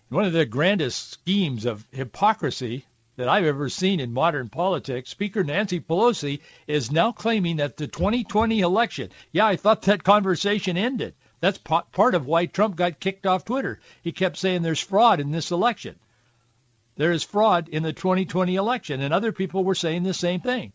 One 0.09 0.25
of 0.25 0.33
the 0.33 0.45
grandest 0.45 1.11
schemes 1.11 1.65
of 1.65 1.85
hypocrisy 1.91 2.85
that 3.21 3.29
I've 3.29 3.45
ever 3.45 3.69
seen 3.69 3.99
in 3.99 4.13
modern 4.13 4.49
politics, 4.49 5.11
Speaker 5.11 5.43
Nancy 5.43 5.79
Pelosi 5.79 6.39
is 6.65 6.91
now 6.91 7.11
claiming 7.11 7.57
that 7.57 7.77
the 7.77 7.85
2020 7.87 8.61
election, 8.61 9.11
yeah, 9.31 9.45
I 9.45 9.57
thought 9.57 9.83
that 9.83 10.03
conversation 10.03 10.75
ended. 10.75 11.13
That's 11.39 11.59
part 11.59 12.15
of 12.15 12.25
why 12.25 12.47
Trump 12.47 12.75
got 12.75 12.99
kicked 12.99 13.27
off 13.27 13.45
Twitter. 13.45 13.79
He 14.01 14.11
kept 14.11 14.37
saying 14.37 14.63
there's 14.63 14.79
fraud 14.79 15.19
in 15.19 15.29
this 15.29 15.51
election. 15.51 15.99
There 16.95 17.11
is 17.11 17.23
fraud 17.23 17.69
in 17.69 17.83
the 17.83 17.93
2020 17.93 18.55
election, 18.55 19.01
and 19.01 19.13
other 19.13 19.31
people 19.31 19.63
were 19.63 19.75
saying 19.75 20.01
the 20.01 20.15
same 20.15 20.41
thing. 20.41 20.73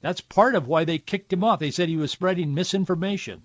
That's 0.00 0.22
part 0.22 0.54
of 0.54 0.66
why 0.66 0.84
they 0.84 0.96
kicked 0.96 1.30
him 1.30 1.44
off. 1.44 1.58
They 1.58 1.70
said 1.70 1.90
he 1.90 1.98
was 1.98 2.10
spreading 2.10 2.54
misinformation. 2.54 3.42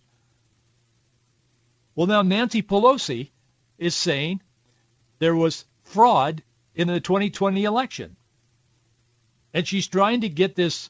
Well, 1.95 2.07
now 2.07 2.21
Nancy 2.21 2.61
Pelosi 2.61 3.31
is 3.77 3.93
saying 3.93 4.41
there 5.19 5.35
was 5.35 5.65
fraud 5.83 6.43
in 6.75 6.87
the 6.87 7.01
2020 7.01 7.65
election. 7.65 8.15
And 9.53 9.67
she's 9.67 9.87
trying 9.87 10.21
to 10.21 10.29
get 10.29 10.55
this 10.55 10.89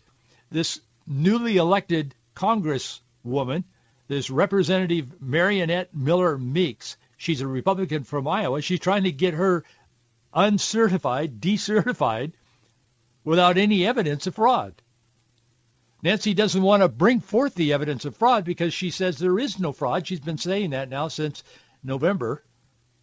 this 0.51 0.81
newly 1.07 1.57
elected 1.57 2.13
congresswoman, 2.35 3.63
this 4.07 4.29
representative 4.29 5.13
Mariannette 5.23 5.93
Miller 5.93 6.37
Meeks. 6.37 6.97
She's 7.17 7.41
a 7.41 7.47
Republican 7.47 8.03
from 8.03 8.27
Iowa. 8.27 8.61
She's 8.61 8.79
trying 8.79 9.03
to 9.03 9.11
get 9.11 9.33
her 9.33 9.63
uncertified, 10.33 11.39
decertified, 11.39 12.33
without 13.23 13.57
any 13.57 13.85
evidence 13.85 14.27
of 14.27 14.35
fraud. 14.35 14.73
Nancy 16.03 16.33
doesn't 16.33 16.63
want 16.63 16.81
to 16.81 16.89
bring 16.89 17.19
forth 17.19 17.53
the 17.53 17.73
evidence 17.73 18.05
of 18.05 18.17
fraud 18.17 18.43
because 18.43 18.73
she 18.73 18.89
says 18.89 19.17
there 19.17 19.37
is 19.37 19.59
no 19.59 19.71
fraud. 19.71 20.07
She's 20.07 20.19
been 20.19 20.39
saying 20.39 20.71
that 20.71 20.89
now 20.89 21.09
since 21.09 21.43
November. 21.83 22.43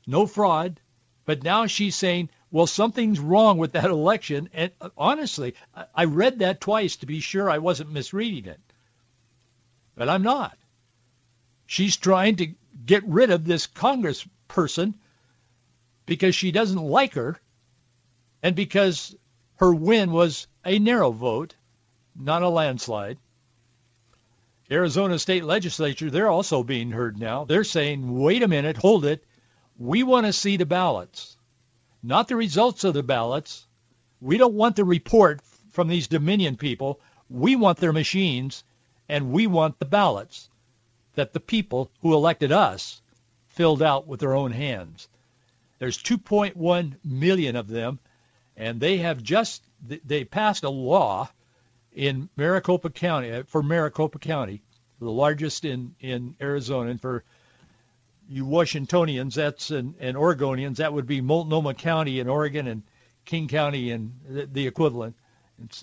No 0.07 0.27
fraud. 0.27 0.81
But 1.25 1.45
now 1.45 1.67
she's 1.67 1.95
saying 1.95 2.31
well, 2.51 2.67
something's 2.67 3.21
wrong 3.21 3.59
with 3.59 3.73
that 3.73 3.85
election. 3.91 4.49
And 4.53 4.73
uh, 4.81 4.91
honestly, 4.97 5.55
I 5.95 6.05
read 6.05 6.41
that 6.41 6.61
twice 6.61 6.97
to 6.97 7.07
be 7.07 7.21
sure 7.21 7.51
I 7.51 7.59
wasn't 7.59 7.93
misreading 7.93 8.47
it. 8.47 8.61
But 9.97 10.09
I'm 10.09 10.23
not. 10.23 10.57
She's 11.67 11.97
trying 11.97 12.37
to 12.37 12.55
get 12.87 13.05
rid 13.07 13.31
of 13.31 13.45
this 13.45 13.67
congressperson 13.67 14.95
because 16.07 16.35
she 16.35 16.53
doesn't 16.53 16.79
like 16.83 17.15
her 17.15 17.39
and 18.43 18.55
because 18.57 19.15
her 19.57 19.75
win 19.75 20.13
was 20.13 20.47
a 20.65 20.79
narrow 20.79 21.11
vote, 21.11 21.55
not 22.17 22.43
a 22.43 22.49
landslide. 22.49 23.19
Arizona 24.71 25.19
State 25.19 25.45
Legislature, 25.45 26.11
they're 26.11 26.29
also 26.29 26.63
being 26.63 26.91
heard 26.91 27.19
now. 27.19 27.45
They're 27.45 27.65
saying, 27.65 28.19
wait 28.19 28.43
a 28.43 28.49
minute, 28.49 28.77
hold 28.77 29.05
it. 29.05 29.25
We 29.79 30.03
want 30.03 30.27
to 30.27 30.33
see 30.33 30.57
the 30.57 30.67
ballots 30.67 31.38
not 32.03 32.29
the 32.29 32.37
results 32.37 32.85
of 32.85 32.95
the 32.95 33.03
ballots. 33.03 33.67
We 34.21 34.39
don't 34.39 34.55
want 34.55 34.77
the 34.77 34.85
report 34.85 35.41
from 35.71 35.89
these 35.89 36.09
Dominion 36.09 36.57
people. 36.57 37.01
We 37.29 37.57
want 37.57 37.79
their 37.79 37.93
machines, 37.93 38.65
and 39.09 39.33
we 39.33 39.47
want 39.47 39.79
the 39.79 39.85
ballots 39.85 40.49
that 41.15 41.33
the 41.33 41.41
people 41.41 41.91
who 42.01 42.15
elected 42.15 42.53
us 42.53 43.03
filled 43.49 43.83
out 43.83 44.07
with 44.07 44.21
their 44.21 44.35
own 44.35 44.53
hands. 44.53 45.09
There's 45.79 45.99
2.1 45.99 46.97
million 47.05 47.57
of 47.57 47.69
them, 47.69 47.99
and 48.57 48.81
they 48.81 48.99
have 48.99 49.23
just 49.23 49.63
they 49.85 50.25
passed 50.25 50.65
a 50.65 50.71
law 50.71 51.31
in 51.93 52.29
Maricopa 52.37 52.91
County 52.91 53.31
uh, 53.33 53.43
for 53.47 53.63
Maricopa 53.63 54.19
County, 54.19 54.63
the 55.01 55.11
largest 55.11 55.65
in 55.65 55.95
in 56.01 56.35
Arizona, 56.41 56.91
and 56.91 57.01
for 57.01 57.25
you 58.29 58.45
Washingtonians, 58.45 59.35
that's 59.35 59.71
and, 59.71 59.95
and 59.99 60.17
Oregonians, 60.17 60.77
that 60.77 60.93
would 60.93 61.07
be 61.07 61.21
Multnomah 61.21 61.75
County 61.75 62.21
in 62.21 62.29
Oregon 62.29 62.67
and 62.67 62.83
King 63.25 63.49
County 63.49 63.91
in 63.91 64.13
the, 64.29 64.47
the 64.47 64.67
equivalent 64.67 65.17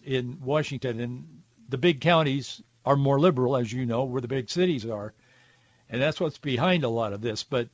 in 0.03 0.39
Washington. 0.41 0.99
And 0.99 1.41
the 1.69 1.77
big 1.77 2.01
counties 2.01 2.61
are 2.85 2.95
more 2.95 3.19
liberal, 3.19 3.57
as 3.57 3.71
you 3.71 3.85
know, 3.85 4.03
where 4.03 4.21
the 4.21 4.27
big 4.27 4.49
cities 4.49 4.85
are. 4.85 5.13
And 5.89 6.01
that's 6.01 6.19
what's 6.19 6.37
behind 6.37 6.83
a 6.83 6.89
lot 6.89 7.13
of 7.13 7.21
this. 7.21 7.43
But 7.43 7.69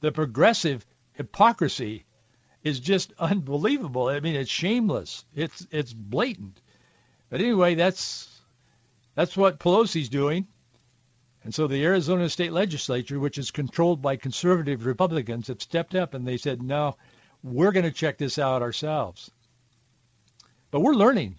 the 0.00 0.12
progressive 0.12 0.84
hypocrisy 1.12 2.04
is 2.62 2.80
just 2.80 3.12
unbelievable. 3.18 4.08
I 4.08 4.20
mean, 4.20 4.34
it's 4.34 4.50
shameless. 4.50 5.24
It's 5.34 5.66
it's 5.70 5.92
blatant. 5.92 6.60
But 7.30 7.40
anyway, 7.40 7.74
that's 7.74 8.28
that's 9.14 9.36
what 9.36 9.60
Pelosi's 9.60 10.08
doing. 10.08 10.46
And 11.44 11.54
so 11.54 11.66
the 11.66 11.84
Arizona 11.84 12.30
state 12.30 12.52
legislature, 12.52 13.20
which 13.20 13.36
is 13.36 13.50
controlled 13.50 14.00
by 14.00 14.16
conservative 14.16 14.86
Republicans, 14.86 15.48
have 15.48 15.60
stepped 15.60 15.94
up 15.94 16.14
and 16.14 16.26
they 16.26 16.38
said, 16.38 16.62
no, 16.62 16.96
we're 17.42 17.70
going 17.70 17.84
to 17.84 17.92
check 17.92 18.16
this 18.16 18.38
out 18.38 18.62
ourselves. 18.62 19.30
But 20.70 20.80
we're 20.80 20.94
learning. 20.94 21.38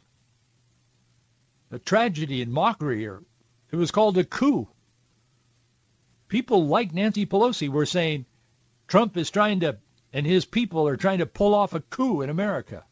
A 1.72 1.80
tragedy 1.80 2.44
and 2.44 2.54
mockery, 2.54 3.08
or 3.08 3.24
it 3.72 3.76
was 3.78 3.90
called 3.90 4.20
a 4.20 4.24
coup. 4.24 4.68
People 6.28 6.68
like 6.68 6.94
Nancy 6.94 7.26
Pelosi 7.26 7.68
were 7.68 7.88
saying 7.88 8.28
Trump 8.88 9.18
is 9.18 9.32
trying 9.32 9.62
to, 9.62 9.78
and 10.14 10.24
his 10.24 10.46
people 10.46 10.88
are 10.88 10.98
trying 10.98 11.18
to 11.18 11.26
pull 11.26 11.56
off 11.56 11.74
a 11.74 11.80
coup 11.80 12.22
in 12.22 12.30
America. 12.30 12.86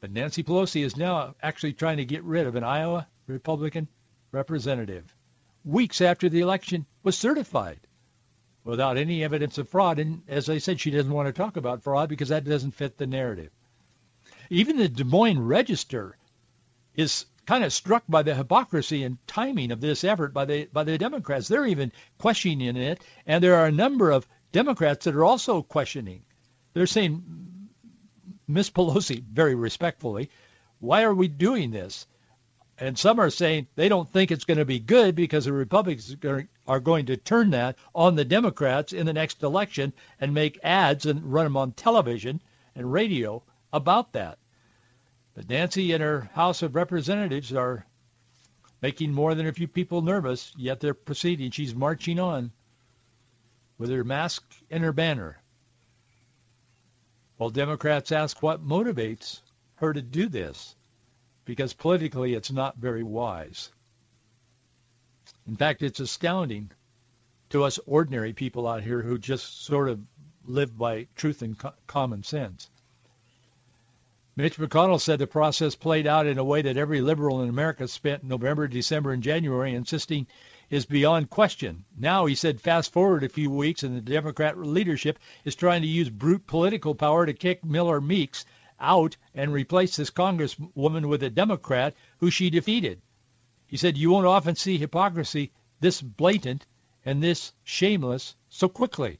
But 0.00 0.12
Nancy 0.12 0.42
Pelosi 0.42 0.84
is 0.84 0.98
now 0.98 1.34
actually 1.42 1.72
trying 1.72 1.96
to 1.96 2.04
get 2.04 2.22
rid 2.22 2.46
of 2.46 2.54
an 2.54 2.64
Iowa 2.64 3.08
Republican 3.26 3.88
representative 4.30 5.14
weeks 5.64 6.00
after 6.00 6.28
the 6.28 6.40
election 6.40 6.86
was 7.02 7.16
certified 7.16 7.80
without 8.64 8.96
any 8.96 9.24
evidence 9.24 9.58
of 9.58 9.68
fraud. 9.68 9.98
And 9.98 10.22
as 10.28 10.48
I 10.48 10.58
said, 10.58 10.80
she 10.80 10.90
doesn't 10.90 11.12
want 11.12 11.26
to 11.26 11.32
talk 11.32 11.56
about 11.56 11.82
fraud 11.82 12.08
because 12.08 12.28
that 12.28 12.44
doesn't 12.44 12.72
fit 12.72 12.98
the 12.98 13.06
narrative. 13.06 13.50
Even 14.50 14.76
the 14.76 14.88
Des 14.88 15.04
Moines 15.04 15.40
Register 15.40 16.16
is 16.94 17.26
kind 17.46 17.64
of 17.64 17.72
struck 17.72 18.04
by 18.08 18.22
the 18.22 18.34
hypocrisy 18.34 19.04
and 19.04 19.16
timing 19.26 19.70
of 19.70 19.80
this 19.80 20.04
effort 20.04 20.34
by 20.34 20.44
the 20.44 20.66
by 20.66 20.84
the 20.84 20.98
Democrats. 20.98 21.48
They're 21.48 21.66
even 21.66 21.92
questioning 22.18 22.76
it, 22.76 23.02
and 23.26 23.42
there 23.42 23.56
are 23.56 23.66
a 23.66 23.72
number 23.72 24.10
of 24.10 24.26
Democrats 24.52 25.04
that 25.04 25.14
are 25.14 25.24
also 25.24 25.62
questioning. 25.62 26.24
They're 26.74 26.86
saying, 26.86 27.22
Miss 28.46 28.70
Pelosi, 28.70 29.22
very 29.22 29.54
respectfully, 29.54 30.30
why 30.78 31.04
are 31.04 31.14
we 31.14 31.28
doing 31.28 31.70
this? 31.70 32.06
And 32.80 32.96
some 32.96 33.18
are 33.18 33.30
saying 33.30 33.66
they 33.74 33.88
don't 33.88 34.08
think 34.08 34.30
it's 34.30 34.44
going 34.44 34.58
to 34.58 34.64
be 34.64 34.78
good 34.78 35.16
because 35.16 35.44
the 35.44 35.52
Republicans 35.52 36.14
are 36.66 36.80
going 36.80 37.06
to 37.06 37.16
turn 37.16 37.50
that 37.50 37.76
on 37.92 38.14
the 38.14 38.24
Democrats 38.24 38.92
in 38.92 39.04
the 39.04 39.12
next 39.12 39.42
election 39.42 39.92
and 40.20 40.32
make 40.32 40.60
ads 40.62 41.04
and 41.04 41.32
run 41.32 41.44
them 41.46 41.56
on 41.56 41.72
television 41.72 42.40
and 42.76 42.92
radio 42.92 43.42
about 43.72 44.12
that. 44.12 44.38
But 45.34 45.48
Nancy 45.48 45.92
and 45.92 46.02
her 46.02 46.30
House 46.34 46.62
of 46.62 46.76
Representatives 46.76 47.52
are 47.52 47.84
making 48.80 49.12
more 49.12 49.34
than 49.34 49.48
a 49.48 49.52
few 49.52 49.66
people 49.66 50.02
nervous, 50.02 50.52
yet 50.56 50.78
they're 50.78 50.94
proceeding. 50.94 51.50
She's 51.50 51.74
marching 51.74 52.20
on 52.20 52.52
with 53.76 53.90
her 53.90 54.04
mask 54.04 54.44
and 54.70 54.84
her 54.84 54.92
banner. 54.92 55.42
While 57.38 57.50
Democrats 57.50 58.12
ask 58.12 58.40
what 58.40 58.64
motivates 58.64 59.40
her 59.76 59.92
to 59.92 60.02
do 60.02 60.28
this 60.28 60.76
because 61.48 61.72
politically 61.72 62.34
it's 62.34 62.52
not 62.52 62.76
very 62.76 63.02
wise. 63.02 63.70
In 65.46 65.56
fact, 65.56 65.80
it's 65.80 65.98
astounding 65.98 66.70
to 67.48 67.64
us 67.64 67.80
ordinary 67.86 68.34
people 68.34 68.68
out 68.68 68.82
here 68.82 69.00
who 69.00 69.16
just 69.16 69.64
sort 69.64 69.88
of 69.88 69.98
live 70.44 70.76
by 70.76 71.06
truth 71.16 71.40
and 71.40 71.58
co- 71.58 71.72
common 71.86 72.22
sense. 72.22 72.68
Mitch 74.36 74.58
McConnell 74.58 75.00
said 75.00 75.20
the 75.20 75.26
process 75.26 75.74
played 75.74 76.06
out 76.06 76.26
in 76.26 76.36
a 76.36 76.44
way 76.44 76.60
that 76.60 76.76
every 76.76 77.00
liberal 77.00 77.40
in 77.40 77.48
America 77.48 77.88
spent 77.88 78.22
November, 78.22 78.68
December, 78.68 79.12
and 79.12 79.22
January 79.22 79.72
insisting 79.72 80.26
is 80.68 80.84
beyond 80.84 81.30
question. 81.30 81.86
Now, 81.98 82.26
he 82.26 82.34
said, 82.34 82.60
fast 82.60 82.92
forward 82.92 83.24
a 83.24 83.28
few 83.30 83.50
weeks 83.50 83.84
and 83.84 83.96
the 83.96 84.02
Democrat 84.02 84.58
leadership 84.58 85.18
is 85.46 85.56
trying 85.56 85.80
to 85.80 85.88
use 85.88 86.10
brute 86.10 86.46
political 86.46 86.94
power 86.94 87.24
to 87.24 87.32
kick 87.32 87.64
Miller 87.64 88.02
Meeks 88.02 88.44
out 88.80 89.16
and 89.34 89.52
replace 89.52 89.96
this 89.96 90.10
congresswoman 90.10 91.06
with 91.06 91.22
a 91.22 91.30
Democrat 91.30 91.94
who 92.18 92.30
she 92.30 92.50
defeated. 92.50 93.00
He 93.66 93.76
said, 93.76 93.96
you 93.96 94.10
won't 94.10 94.26
often 94.26 94.56
see 94.56 94.78
hypocrisy 94.78 95.52
this 95.80 96.00
blatant 96.00 96.66
and 97.04 97.22
this 97.22 97.52
shameless 97.64 98.34
so 98.48 98.68
quickly. 98.68 99.18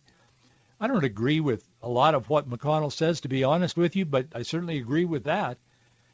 I 0.81 0.87
don't 0.87 1.05
agree 1.05 1.41
with 1.41 1.69
a 1.83 1.89
lot 1.89 2.15
of 2.15 2.29
what 2.29 2.49
McConnell 2.49 2.93
says, 2.93 3.21
to 3.21 3.29
be 3.29 3.45
honest 3.45 3.77
with 3.77 3.97
you, 3.97 4.05
but 4.05 4.27
I 4.35 4.43
certainly 4.43 4.79
agree 4.79 5.05
with 5.05 5.25
that. 5.25 5.59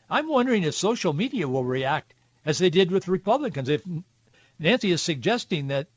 I'm 0.08 0.28
wondering 0.28 0.62
if 0.62 0.74
social 0.74 1.12
media 1.12 1.48
will 1.48 1.64
react 1.64 2.14
as 2.44 2.58
they 2.58 2.70
did 2.70 2.90
with 2.90 3.08
Republicans. 3.08 3.68
If 3.68 3.82
Nancy 4.58 4.90
is 4.90 5.02
suggesting 5.02 5.68
that 5.68 5.88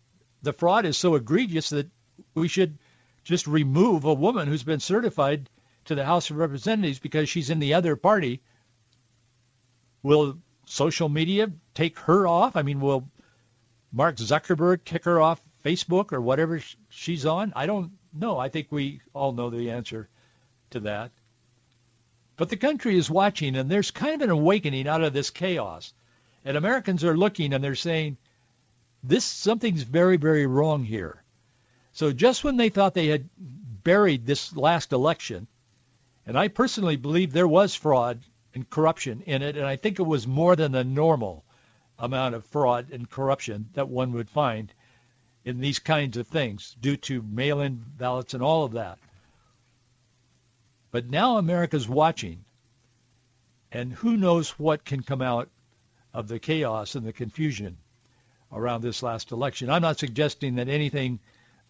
the 0.42 0.54
fraud 0.54 0.86
is 0.86 0.98
so 0.98 1.16
egregious 1.16 1.70
that 1.70 1.90
we 2.34 2.48
should 2.48 2.78
just 3.24 3.48
remove 3.48 4.06
a 4.06 4.14
woman 4.14 4.48
who's 4.48 4.64
been 4.64 4.80
certified 4.80 5.50
to 5.88 5.96
the 5.96 6.06
House 6.06 6.30
of 6.30 6.38
Representatives 6.38 7.00
because 7.00 7.30
she's 7.30 7.50
in 7.50 7.60
the 7.60 7.74
other 7.74 7.96
party, 7.96 8.42
will 10.04 10.38
social 10.66 11.10
media 11.10 11.52
take 11.74 11.98
her 12.00 12.28
off? 12.28 12.56
I 12.56 12.62
mean, 12.62 12.80
will 12.80 13.10
Mark 13.92 14.18
Zuckerberg 14.18 14.84
kick 14.84 15.06
her 15.06 15.20
off 15.20 15.42
Facebook 15.66 16.14
or 16.14 16.22
whatever 16.22 16.62
she's 16.90 17.26
on? 17.26 17.54
I 17.56 17.66
don't 17.66 17.92
know. 18.14 18.38
I 18.38 18.50
think 18.50 18.68
we 18.72 19.02
all 19.14 19.32
know 19.32 19.50
the 19.50 19.72
answer 19.72 20.08
to 20.72 20.82
that. 20.82 21.12
But 22.36 22.50
the 22.50 22.58
country 22.58 22.96
is 22.96 23.10
watching, 23.10 23.56
and 23.56 23.70
there's 23.70 23.92
kind 23.92 24.16
of 24.16 24.22
an 24.22 24.30
awakening 24.30 24.88
out 24.88 25.04
of 25.04 25.14
this 25.14 25.32
chaos. 25.32 25.94
And 26.46 26.56
Americans 26.56 27.04
are 27.04 27.18
looking, 27.18 27.54
and 27.54 27.64
they're 27.64 27.76
saying, 27.76 28.18
this 29.04 29.26
something's 29.26 29.84
very, 29.84 30.18
very 30.18 30.46
wrong 30.46 30.84
here. 30.84 31.24
So 31.94 32.12
just 32.12 32.44
when 32.44 32.58
they 32.58 32.70
thought 32.70 32.94
they 32.94 33.08
had 33.08 33.30
buried 33.38 34.26
this 34.26 34.56
last 34.56 34.94
election, 34.94 35.48
and 36.28 36.38
I 36.38 36.50
personally 36.50 36.98
believe 36.98 37.32
there 37.32 37.48
was 37.48 37.74
fraud 37.74 38.20
and 38.54 38.70
corruption 38.70 39.22
in 39.22 39.42
it, 39.42 39.56
and 39.56 39.66
I 39.66 39.78
think 39.78 39.98
it 39.98 40.04
was 40.04 40.28
more 40.28 40.58
than 40.58 40.74
the 40.74 40.84
normal 40.84 41.46
amount 41.98 42.36
of 42.36 42.46
fraud 42.46 42.92
and 42.92 43.10
corruption 43.10 43.70
that 43.74 43.88
one 43.88 44.12
would 44.12 44.30
find 44.30 44.72
in 45.46 45.62
these 45.62 45.80
kinds 45.80 46.18
of 46.18 46.28
things 46.28 46.76
due 46.82 46.98
to 46.98 47.22
mail-in 47.22 47.82
ballots 47.98 48.34
and 48.34 48.44
all 48.44 48.66
of 48.66 48.74
that. 48.74 49.00
But 50.92 51.10
now 51.10 51.38
America's 51.38 51.88
watching, 51.88 52.44
and 53.72 53.94
who 53.94 54.18
knows 54.18 54.50
what 54.60 54.84
can 54.84 55.04
come 55.04 55.22
out 55.22 55.48
of 56.14 56.28
the 56.28 56.40
chaos 56.40 56.96
and 56.96 57.06
the 57.06 57.14
confusion 57.14 57.78
around 58.52 58.82
this 58.82 59.02
last 59.02 59.32
election. 59.32 59.70
I'm 59.70 59.82
not 59.82 60.00
suggesting 60.00 60.56
that 60.56 60.68
anything 60.68 61.20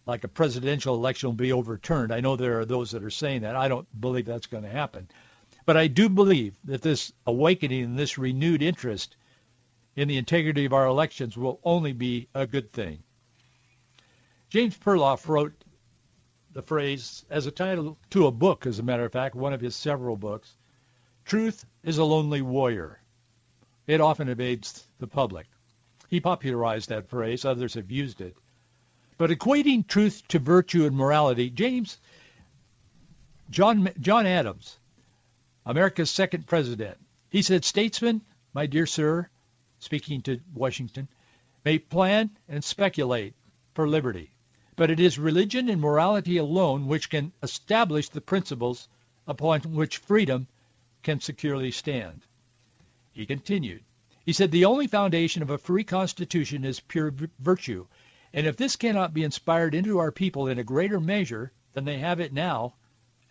like 0.08 0.24
a 0.24 0.28
presidential 0.28 0.94
election 0.94 1.28
will 1.28 1.34
be 1.34 1.52
overturned. 1.52 2.12
I 2.12 2.20
know 2.20 2.34
there 2.34 2.58
are 2.60 2.64
those 2.64 2.92
that 2.92 3.04
are 3.04 3.10
saying 3.10 3.42
that. 3.42 3.54
I 3.54 3.68
don't 3.68 3.86
believe 4.00 4.24
that's 4.24 4.46
going 4.46 4.62
to 4.62 4.70
happen. 4.70 5.06
But 5.66 5.76
I 5.76 5.86
do 5.86 6.08
believe 6.08 6.54
that 6.64 6.80
this 6.80 7.12
awakening 7.26 7.84
and 7.84 7.98
this 7.98 8.16
renewed 8.16 8.62
interest 8.62 9.16
in 9.96 10.08
the 10.08 10.16
integrity 10.16 10.64
of 10.64 10.72
our 10.72 10.86
elections 10.86 11.36
will 11.36 11.60
only 11.62 11.92
be 11.92 12.26
a 12.34 12.46
good 12.46 12.72
thing. 12.72 13.00
James 14.48 14.78
Perloff 14.78 15.28
wrote 15.28 15.52
the 16.54 16.62
phrase 16.62 17.26
as 17.28 17.44
a 17.44 17.50
title 17.50 17.98
to 18.08 18.26
a 18.26 18.32
book, 18.32 18.64
as 18.64 18.78
a 18.78 18.82
matter 18.82 19.04
of 19.04 19.12
fact, 19.12 19.34
one 19.34 19.52
of 19.52 19.60
his 19.60 19.76
several 19.76 20.16
books. 20.16 20.56
Truth 21.26 21.66
is 21.82 21.98
a 21.98 22.04
lonely 22.04 22.40
warrior. 22.40 22.98
It 23.86 24.00
often 24.00 24.30
evades 24.30 24.86
the 25.00 25.06
public. 25.06 25.46
He 26.08 26.20
popularized 26.20 26.88
that 26.88 27.10
phrase. 27.10 27.44
Others 27.44 27.74
have 27.74 27.90
used 27.90 28.22
it. 28.22 28.34
But 29.18 29.30
equating 29.30 29.84
truth 29.84 30.22
to 30.28 30.38
virtue 30.38 30.86
and 30.86 30.96
morality, 30.96 31.50
James, 31.50 31.98
John, 33.50 33.90
John 34.00 34.26
Adams, 34.26 34.78
America's 35.66 36.10
second 36.10 36.46
president, 36.46 36.98
he 37.28 37.42
said, 37.42 37.64
statesmen, 37.64 38.22
my 38.54 38.66
dear 38.66 38.86
sir, 38.86 39.28
speaking 39.80 40.22
to 40.22 40.40
Washington, 40.54 41.08
may 41.64 41.80
plan 41.80 42.30
and 42.48 42.62
speculate 42.62 43.34
for 43.74 43.88
liberty, 43.88 44.30
but 44.76 44.90
it 44.90 45.00
is 45.00 45.18
religion 45.18 45.68
and 45.68 45.80
morality 45.80 46.36
alone 46.36 46.86
which 46.86 47.10
can 47.10 47.32
establish 47.42 48.08
the 48.08 48.20
principles 48.20 48.88
upon 49.26 49.60
which 49.62 49.98
freedom 49.98 50.46
can 51.02 51.20
securely 51.20 51.72
stand. 51.72 52.22
He 53.12 53.26
continued, 53.26 53.82
he 54.24 54.32
said 54.32 54.52
the 54.52 54.64
only 54.66 54.86
foundation 54.86 55.42
of 55.42 55.50
a 55.50 55.58
free 55.58 55.84
constitution 55.84 56.64
is 56.64 56.78
pure 56.78 57.12
virtue. 57.40 57.86
And 58.32 58.46
if 58.46 58.56
this 58.56 58.76
cannot 58.76 59.14
be 59.14 59.24
inspired 59.24 59.74
into 59.74 59.98
our 59.98 60.12
people 60.12 60.48
in 60.48 60.58
a 60.58 60.64
greater 60.64 61.00
measure 61.00 61.52
than 61.72 61.84
they 61.84 61.98
have 61.98 62.20
it 62.20 62.32
now, 62.32 62.74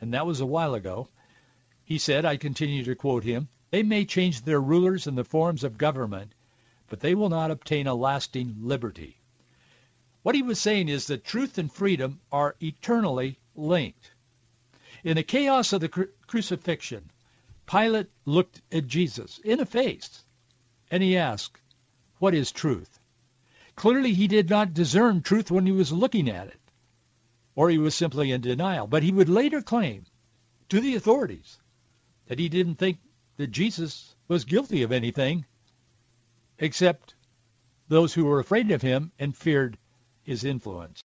and 0.01 0.13
that 0.13 0.25
was 0.25 0.39
a 0.39 0.45
while 0.45 0.73
ago, 0.73 1.09
he 1.83 1.97
said, 1.97 2.25
I 2.25 2.37
continue 2.37 2.83
to 2.83 2.95
quote 2.95 3.23
him, 3.23 3.49
they 3.69 3.83
may 3.83 4.05
change 4.05 4.41
their 4.41 4.61
rulers 4.61 5.07
and 5.07 5.17
the 5.17 5.23
forms 5.23 5.63
of 5.63 5.77
government, 5.77 6.33
but 6.89 7.01
they 7.01 7.15
will 7.15 7.29
not 7.29 7.51
obtain 7.51 7.87
a 7.87 7.93
lasting 7.93 8.55
liberty. 8.59 9.17
What 10.23 10.35
he 10.35 10.41
was 10.41 10.59
saying 10.59 10.89
is 10.89 11.07
that 11.07 11.23
truth 11.23 11.57
and 11.57 11.71
freedom 11.71 12.19
are 12.31 12.55
eternally 12.61 13.39
linked. 13.55 14.11
In 15.03 15.15
the 15.15 15.23
chaos 15.23 15.73
of 15.73 15.81
the 15.81 15.89
cru- 15.89 16.11
crucifixion, 16.25 17.11
Pilate 17.65 18.09
looked 18.25 18.61
at 18.71 18.87
Jesus 18.87 19.37
in 19.39 19.59
the 19.59 19.65
face 19.65 20.23
and 20.89 21.03
he 21.03 21.17
asked, 21.17 21.61
What 22.19 22.33
is 22.33 22.51
truth? 22.51 22.96
Clearly 23.77 24.13
he 24.13 24.27
did 24.27 24.49
not 24.49 24.73
discern 24.73 25.21
truth 25.21 25.51
when 25.51 25.67
he 25.67 25.71
was 25.71 25.91
looking 25.91 26.27
at 26.27 26.47
it, 26.47 26.59
or 27.55 27.69
he 27.69 27.77
was 27.77 27.93
simply 27.93 28.31
in 28.31 28.41
denial. 28.41 28.87
But 28.87 29.03
he 29.03 29.11
would 29.11 29.29
later 29.29 29.61
claim 29.61 30.05
to 30.69 30.81
the 30.81 30.95
authorities 30.95 31.59
that 32.25 32.39
he 32.39 32.49
didn't 32.49 32.75
think 32.75 32.97
that 33.37 33.51
Jesus 33.51 34.15
was 34.27 34.45
guilty 34.45 34.81
of 34.81 34.91
anything 34.91 35.45
except 36.57 37.13
those 37.87 38.15
who 38.15 38.25
were 38.25 38.39
afraid 38.39 38.71
of 38.71 38.81
him 38.81 39.11
and 39.19 39.37
feared 39.37 39.77
his 40.23 40.43
influence. 40.43 41.03